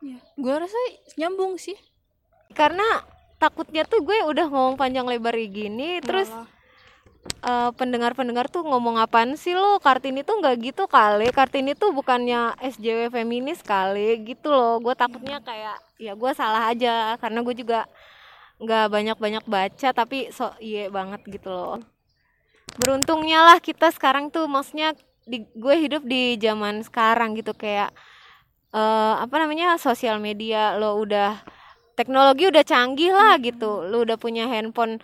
Iya. 0.01 0.17
gue 0.41 0.55
rasa 0.65 0.81
nyambung 1.21 1.61
sih 1.61 1.77
Karena 2.57 3.05
takutnya 3.37 3.85
tuh 3.85 4.01
gue 4.01 4.17
udah 4.25 4.49
ngomong 4.49 4.81
panjang 4.81 5.05
lebar 5.05 5.37
gini, 5.37 6.01
terus 6.01 6.33
Eh, 7.21 7.71
pendengar-pendengar 7.77 8.49
tuh 8.49 8.65
ngomong 8.65 8.97
apaan 8.97 9.37
sih 9.37 9.53
lo? 9.53 9.77
Kartini 9.81 10.25
tuh 10.25 10.41
nggak 10.41 10.57
gitu 10.61 10.85
kali. 10.89 11.29
Kartini 11.33 11.73
tuh 11.77 11.93
bukannya 11.93 12.57
SJW 12.61 13.13
feminis 13.13 13.61
kali 13.61 14.25
gitu 14.25 14.49
loh. 14.53 14.81
Gue 14.81 14.97
takutnya 14.97 15.41
kayak 15.45 15.81
ya 16.01 16.13
gue 16.17 16.33
salah 16.33 16.73
aja 16.73 17.17
karena 17.21 17.45
gue 17.45 17.55
juga 17.57 17.85
nggak 18.61 18.87
banyak-banyak 18.93 19.45
baca 19.49 19.89
tapi 19.93 20.33
so 20.33 20.53
iya 20.61 20.89
banget 20.89 21.21
gitu 21.29 21.49
loh. 21.53 21.77
Beruntungnya 22.81 23.41
lah 23.53 23.59
kita 23.61 23.93
sekarang 23.93 24.33
tuh 24.33 24.49
maksudnya 24.49 24.97
di, 25.29 25.45
gue 25.57 25.75
hidup 25.77 26.05
di 26.05 26.41
zaman 26.41 26.81
sekarang 26.85 27.37
gitu 27.37 27.53
kayak 27.53 27.93
eh, 28.73 29.15
apa 29.17 29.35
namanya 29.41 29.77
sosial 29.77 30.21
media 30.21 30.77
lo 30.81 30.97
udah 31.01 31.41
teknologi 31.97 32.49
udah 32.49 32.65
canggih 32.65 33.13
lah 33.13 33.37
gitu. 33.41 33.85
Lo 33.89 34.05
udah 34.05 34.17
punya 34.17 34.49
handphone 34.49 35.01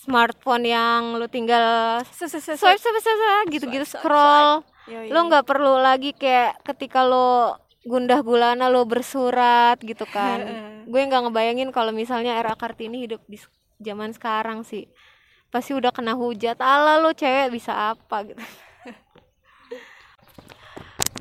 smartphone 0.00 0.64
yang 0.64 1.20
lo 1.20 1.28
tinggal 1.28 2.00
swipe 2.08 2.40
swipe 2.40 2.80
swipe, 2.80 3.52
gitu-gitu 3.52 3.84
scroll. 3.84 4.64
lo 4.88 5.20
nggak 5.28 5.44
perlu 5.44 5.76
lagi 5.76 6.16
kayak 6.16 6.64
ketika 6.64 7.04
lo 7.04 7.60
gundah 7.84 8.20
gulana 8.20 8.68
lo 8.68 8.84
bersurat 8.84 9.76
gitu 9.80 10.04
kan. 10.08 10.40
Gue 10.90 11.06
nggak 11.06 11.28
ngebayangin 11.28 11.70
kalau 11.70 11.92
misalnya 11.94 12.36
era 12.36 12.52
kartini 12.56 13.06
hidup 13.06 13.22
di 13.28 13.40
zaman 13.80 14.12
sekarang 14.12 14.64
sih. 14.66 14.88
Pasti 15.48 15.74
udah 15.74 15.90
kena 15.90 16.14
hujat 16.14 16.60
ala 16.60 17.00
lo 17.00 17.12
cewek 17.16 17.52
bisa 17.52 17.94
apa? 17.94 18.16
Gitu. 18.28 18.40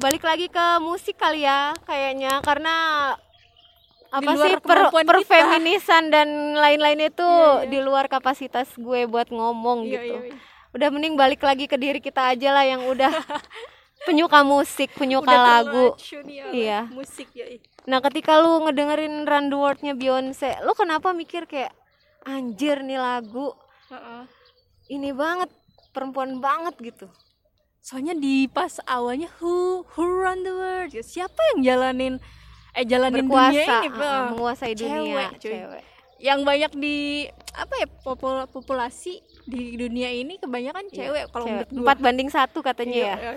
Balik 0.04 0.24
lagi 0.24 0.48
ke 0.48 0.65
musik 0.84 1.20
kali 1.20 1.44
ya 1.48 1.76
kayaknya. 1.88 2.39
Karena 2.44 2.76
apa 4.10 4.32
sih 4.36 4.54
per, 4.60 4.89
kita. 4.89 5.06
perfeminisan 5.06 6.10
dan 6.10 6.28
lain-lain 6.54 7.08
itu 7.08 7.22
Iya, 7.22 7.62
iya. 7.62 7.69
di 7.69 7.80
luar 7.80 8.10
kapasitas 8.10 8.74
gue 8.74 9.06
buat 9.06 9.30
ngomong 9.30 9.86
Iya, 9.86 9.91
gitu 10.02 10.15
iya, 10.17 10.34
iya. 10.34 10.38
udah 10.74 10.88
mending 10.89 11.13
balik 11.13 11.41
lagi 11.41 11.65
ke 11.65 11.78
diri 11.78 12.02
kita 12.02 12.34
aja 12.34 12.50
lah 12.52 12.65
yang 12.65 12.86
udah 12.86 13.10
penyuka 14.08 14.41
musik 14.41 14.89
penyuka 14.95 15.30
Udah 15.30 15.41
lagu 15.62 15.86
terracun 15.93 16.26
ya, 16.26 16.45
Iya. 16.50 16.80
musik 16.89 17.30
ya 17.32 17.45
nah 17.86 18.02
ketika 18.02 18.38
lu 18.38 18.65
ngedengerin 18.65 19.26
Run 19.26 19.45
the 19.50 19.58
World-nya 19.58 19.93
Beyonce 19.93 20.58
lu 20.62 20.74
kenapa 20.74 21.13
mikir 21.13 21.45
kayak 21.45 21.74
anjir 22.26 22.82
nih 22.82 22.98
lagu 22.98 23.54
ini 24.89 25.13
banget 25.13 25.50
perempuan 25.91 26.38
banget 26.38 26.78
gitu 26.80 27.08
soalnya 27.80 28.13
di 28.13 28.45
pas 28.45 28.78
awalnya 28.86 29.30
who 29.39 29.82
who 29.95 30.04
run 30.04 30.43
the 30.43 30.52
world 30.52 30.91
Ya, 30.91 31.02
siapa 31.02 31.39
yang 31.54 31.60
jalanin 31.63 32.13
eh 32.71 32.84
jalanin 32.84 33.23
dunia 33.23 33.49
berkuasa 33.49 33.75
ini 33.79 33.89
uh, 33.91 34.21
menguasai 34.29 34.73
dunia 34.73 34.97
Cewek, 34.99 35.29
cuy. 35.36 35.51
cewek 35.51 35.84
yang 36.19 36.39
banyak 36.43 36.71
di 36.75 36.97
apa 37.53 37.73
ya 37.75 37.88
popul- 38.03 38.43
populasi 38.45 39.19
di 39.45 39.73
dunia 39.73 40.12
ini 40.12 40.36
kebanyakan 40.36 40.86
Iya, 40.88 40.95
cewek 40.99 41.23
kalau 41.29 41.45
menurut 41.47 41.71
empat 41.71 41.97
banding 41.97 42.27
satu 42.27 42.60
katanya 42.60 42.93
Iya, 42.93 43.08
ya. 43.08 43.15
iya. 43.15 43.32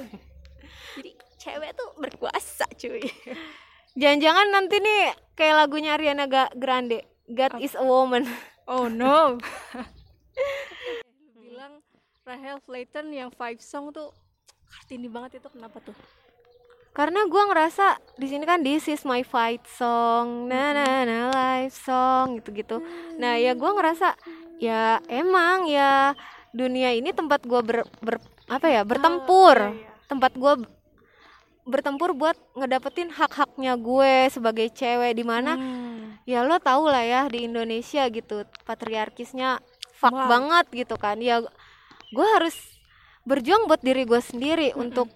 jadi 0.92 1.10
cewek 1.38 1.70
tuh 1.72 1.88
berkuasa 1.96 2.66
cuy. 2.72 3.02
Jangan-jangan 3.92 4.46
nanti 4.50 4.76
nih 4.78 5.02
kayak 5.32 5.56
lagunya 5.58 5.92
Ariana 5.92 6.24
Ga- 6.24 6.52
Grande 6.52 7.04
God 7.24 7.60
is 7.60 7.74
a 7.74 7.82
woman. 7.82 8.26
Oh 8.64 8.86
no. 8.86 9.42
Bilang 11.36 11.82
Rahel 12.22 12.58
Flayton 12.58 13.10
yang 13.10 13.30
five 13.30 13.58
song 13.58 13.90
tuh 13.90 14.14
kartini 14.64 15.06
banget 15.06 15.38
itu 15.38 15.48
kenapa 15.48 15.82
tuh 15.82 15.96
karena 16.92 17.24
gua 17.24 17.48
ngerasa 17.48 17.96
di 18.14 18.26
sini 18.26 18.44
kan 18.44 18.60
this 18.60 18.84
is 18.86 19.02
my 19.02 19.20
fight 19.20 19.64
song 19.66 20.46
na 20.46 20.72
na 20.72 20.86
na 21.02 21.18
life 21.28 21.72
song 21.74 22.36
gitu 22.36 22.52
gitu 22.52 22.76
nah 23.16 23.34
ya 23.34 23.52
gua 23.52 23.72
ngerasa 23.72 24.12
ya 24.56 25.00
emang 25.08 25.66
ya 25.66 26.12
dunia 26.52 26.92
ini 26.92 27.10
tempat 27.10 27.42
gua 27.42 27.60
ber, 27.60 27.82
ber- 27.98 28.20
apa 28.44 28.68
ya 28.68 28.84
bertempur. 28.84 29.56
Tempat 30.04 30.36
gua 30.36 30.60
b- 30.60 30.68
bertempur 31.64 32.12
buat 32.12 32.36
ngedapetin 32.52 33.08
hak-haknya 33.08 33.78
gue 33.78 34.28
sebagai 34.28 34.68
cewek 34.68 35.14
di 35.14 35.24
mana 35.24 35.54
Hmm. 35.54 36.18
ya 36.26 36.42
lo 36.42 36.58
tau 36.58 36.84
lah 36.84 37.00
ya 37.00 37.20
di 37.26 37.46
Indonesia 37.46 38.04
gitu 38.06 38.42
patriarkisnya 38.62 39.62
fuck 39.94 40.12
Wow. 40.12 40.28
banget 40.28 40.66
gitu 40.84 40.98
kan. 40.98 41.16
Ya 41.16 41.40
gue 42.10 42.26
harus 42.36 42.52
berjuang 43.22 43.64
buat 43.64 43.80
diri 43.80 44.02
gue 44.02 44.20
sendiri 44.20 44.74
untuk 44.74 45.06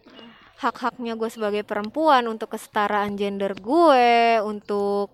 hak-haknya 0.56 1.14
gue 1.20 1.28
sebagai 1.28 1.62
perempuan 1.62 2.24
untuk 2.28 2.56
kesetaraan 2.56 3.16
gender 3.20 3.52
gue 3.56 4.40
untuk 4.40 5.12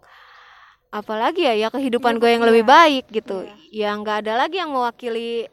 apalagi 0.92 1.48
ya 1.48 1.55
ya 1.57 1.68
kehidupan 1.72 2.16
Iya, 2.16 2.20
gue 2.20 2.31
yang 2.31 2.44
iya. 2.44 2.50
lebih 2.52 2.64
baik 2.68 3.05
gitu. 3.11 3.37
Ya 3.72 3.90
nggak 3.96 4.26
ada 4.26 4.46
lagi 4.46 4.61
yang 4.61 4.70
mewakili 4.70 5.48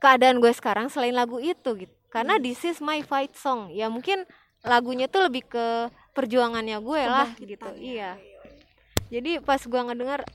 keadaan 0.00 0.40
gue 0.40 0.52
sekarang 0.54 0.88
selain 0.88 1.12
lagu 1.12 1.40
itu 1.42 1.70
gitu 1.76 1.94
karena 2.14 2.38
this 2.38 2.62
is 2.62 2.78
my 2.78 3.02
fight 3.02 3.34
song. 3.34 3.74
Ya 3.74 3.90
mungkin 3.90 4.22
lagunya 4.62 5.10
tuh 5.10 5.26
lebih 5.26 5.44
ke 5.50 5.90
perjuangannya 6.14 6.78
gue 6.78 7.02
lah 7.04 7.28
gitu. 7.42 7.68
ya. 7.74 8.14
iya. 8.16 8.34
Jadi 9.12 9.42
pas 9.42 9.60
gua 9.66 9.86
ngedenger 9.86 10.26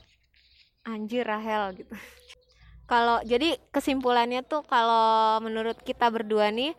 anjir 0.86 1.24
Rahel 1.26 1.76
gitu. 1.80 1.94
Kalau 2.90 3.22
jadi 3.22 3.54
kesimpulannya 3.70 4.42
tuh 4.42 4.66
kalau 4.66 5.38
menurut 5.38 5.78
kita 5.78 6.10
berdua 6.10 6.50
nih 6.50 6.74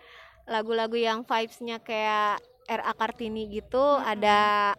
lagu-lagu 0.51 0.93
yang 0.93 1.23
vibesnya 1.23 1.79
kayak 1.79 2.43
R.A. 2.67 2.91
Kartini 2.91 3.47
gitu 3.49 3.79
ada 3.97 4.75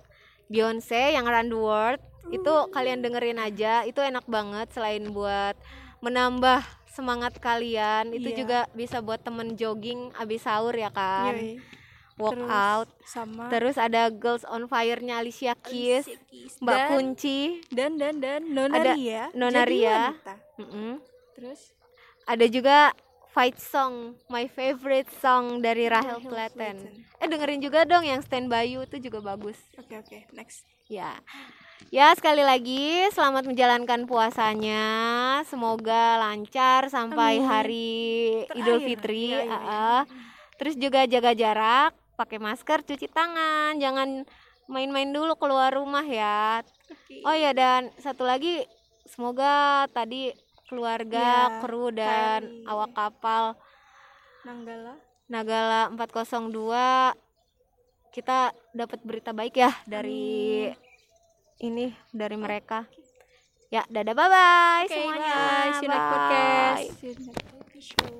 Beyonce 0.46 1.16
yang 1.16 1.24
Run 1.24 1.48
the 1.48 1.56
World 1.56 2.00
itu 2.28 2.52
kalian 2.70 3.00
dengerin 3.00 3.36
aja 3.36 3.82
itu 3.82 3.98
enak 3.98 4.24
banget 4.26 4.68
selain 4.70 5.08
buat 5.08 5.56
menambah 5.98 6.60
semangat 6.86 7.36
kalian 7.38 8.12
itu 8.12 8.28
Iya. 8.30 8.36
juga 8.36 8.58
bisa 8.72 9.00
buat 9.00 9.18
temen 9.18 9.56
jogging 9.56 10.12
abis 10.14 10.44
sahur 10.44 10.72
ya 10.72 10.88
kan 10.88 11.32
Yoi. 11.32 11.56
workout 12.14 12.88
Terus 12.92 13.08
sama 13.08 13.48
terus 13.48 13.76
ada 13.76 14.06
Girls 14.08 14.44
on 14.44 14.64
Fire-nya 14.66 15.18
Alicia 15.18 15.56
Keys 15.56 16.04
Alicia 16.04 16.20
Keys. 16.22 16.52
Mbak 16.58 16.76
dan, 16.76 16.88
Kunci 16.90 17.40
dan 17.70 17.90
dan 17.96 18.14
dan 18.18 18.40
Nona 18.46 18.76
Ada 18.76 18.92
Ria 18.92 19.22
Nona 19.32 19.58
jadi 19.58 19.70
Ria. 19.72 19.96
wanita. 20.12 20.34
Mm-mm. 20.58 20.92
terus 21.32 21.60
ada 22.22 22.46
juga 22.46 22.92
Fight 23.32 23.56
Song 23.56 24.14
my 24.28 24.44
favorite 24.46 25.08
song 25.18 25.64
dari 25.64 25.88
Rahel 25.88 26.20
Clapton. 26.20 26.76
eh 27.18 27.28
dengerin 27.28 27.64
juga 27.64 27.88
dong 27.88 28.04
yang 28.04 28.20
Stand 28.20 28.52
By 28.52 28.68
You 28.68 28.84
itu 28.84 29.00
juga 29.08 29.24
bagus 29.24 29.56
oke 29.80 30.04
oke 30.04 30.28
next 30.36 30.68
Ya. 30.92 31.16
Ya, 31.88 32.12
sekali 32.12 32.44
lagi 32.44 33.08
selamat 33.16 33.48
menjalankan 33.48 34.04
puasanya. 34.04 34.84
Semoga 35.48 36.20
lancar 36.20 36.92
sampai 36.92 37.40
Amin. 37.40 37.48
hari 37.48 38.00
Idul 38.52 38.76
Terakhir. 38.80 38.86
Fitri. 38.86 39.28
Iya, 39.32 39.40
iya, 39.44 39.56
ah, 39.56 39.64
ah. 39.64 40.02
Terus 40.60 40.74
juga 40.76 41.08
jaga 41.08 41.32
jarak, 41.32 41.92
pakai 42.14 42.38
masker, 42.38 42.84
cuci 42.86 43.08
tangan, 43.08 43.80
jangan 43.80 44.28
main-main 44.70 45.10
dulu 45.10 45.34
keluar 45.40 45.74
rumah 45.74 46.04
ya. 46.04 46.60
Oke. 46.92 47.24
Oh 47.24 47.34
ya 47.34 47.50
dan 47.56 47.88
satu 47.98 48.28
lagi 48.28 48.62
semoga 49.08 49.84
tadi 49.90 50.30
keluarga, 50.72 51.52
Ya, 51.52 51.60
kru 51.60 51.92
dan 51.92 52.40
KRI. 52.48 52.64
awak 52.64 52.90
kapal 52.96 53.44
Nanggala 54.42 54.96
Nagala 55.28 55.92
402 55.92 57.12
kita 58.12 58.52
dapat 58.72 59.00
berita 59.04 59.32
baik 59.32 59.56
ya 59.56 59.72
dari 59.84 60.68
ini 61.60 61.92
dari 62.12 62.36
mereka. 62.36 62.84
Ya, 63.72 63.88
dadah 63.88 64.12
bye 64.12 64.28
bye 64.28 64.84
Oke, 64.84 64.92
semuanya. 64.92 65.32
bye. 65.32 65.72
See 65.72 65.84
you 65.84 65.88
next 65.88 66.04
Bye. 66.04 66.12
podcast. 66.12 66.84
See 67.00 67.06
you 67.08 67.14
next 67.24 67.44
podcast. 67.48 68.12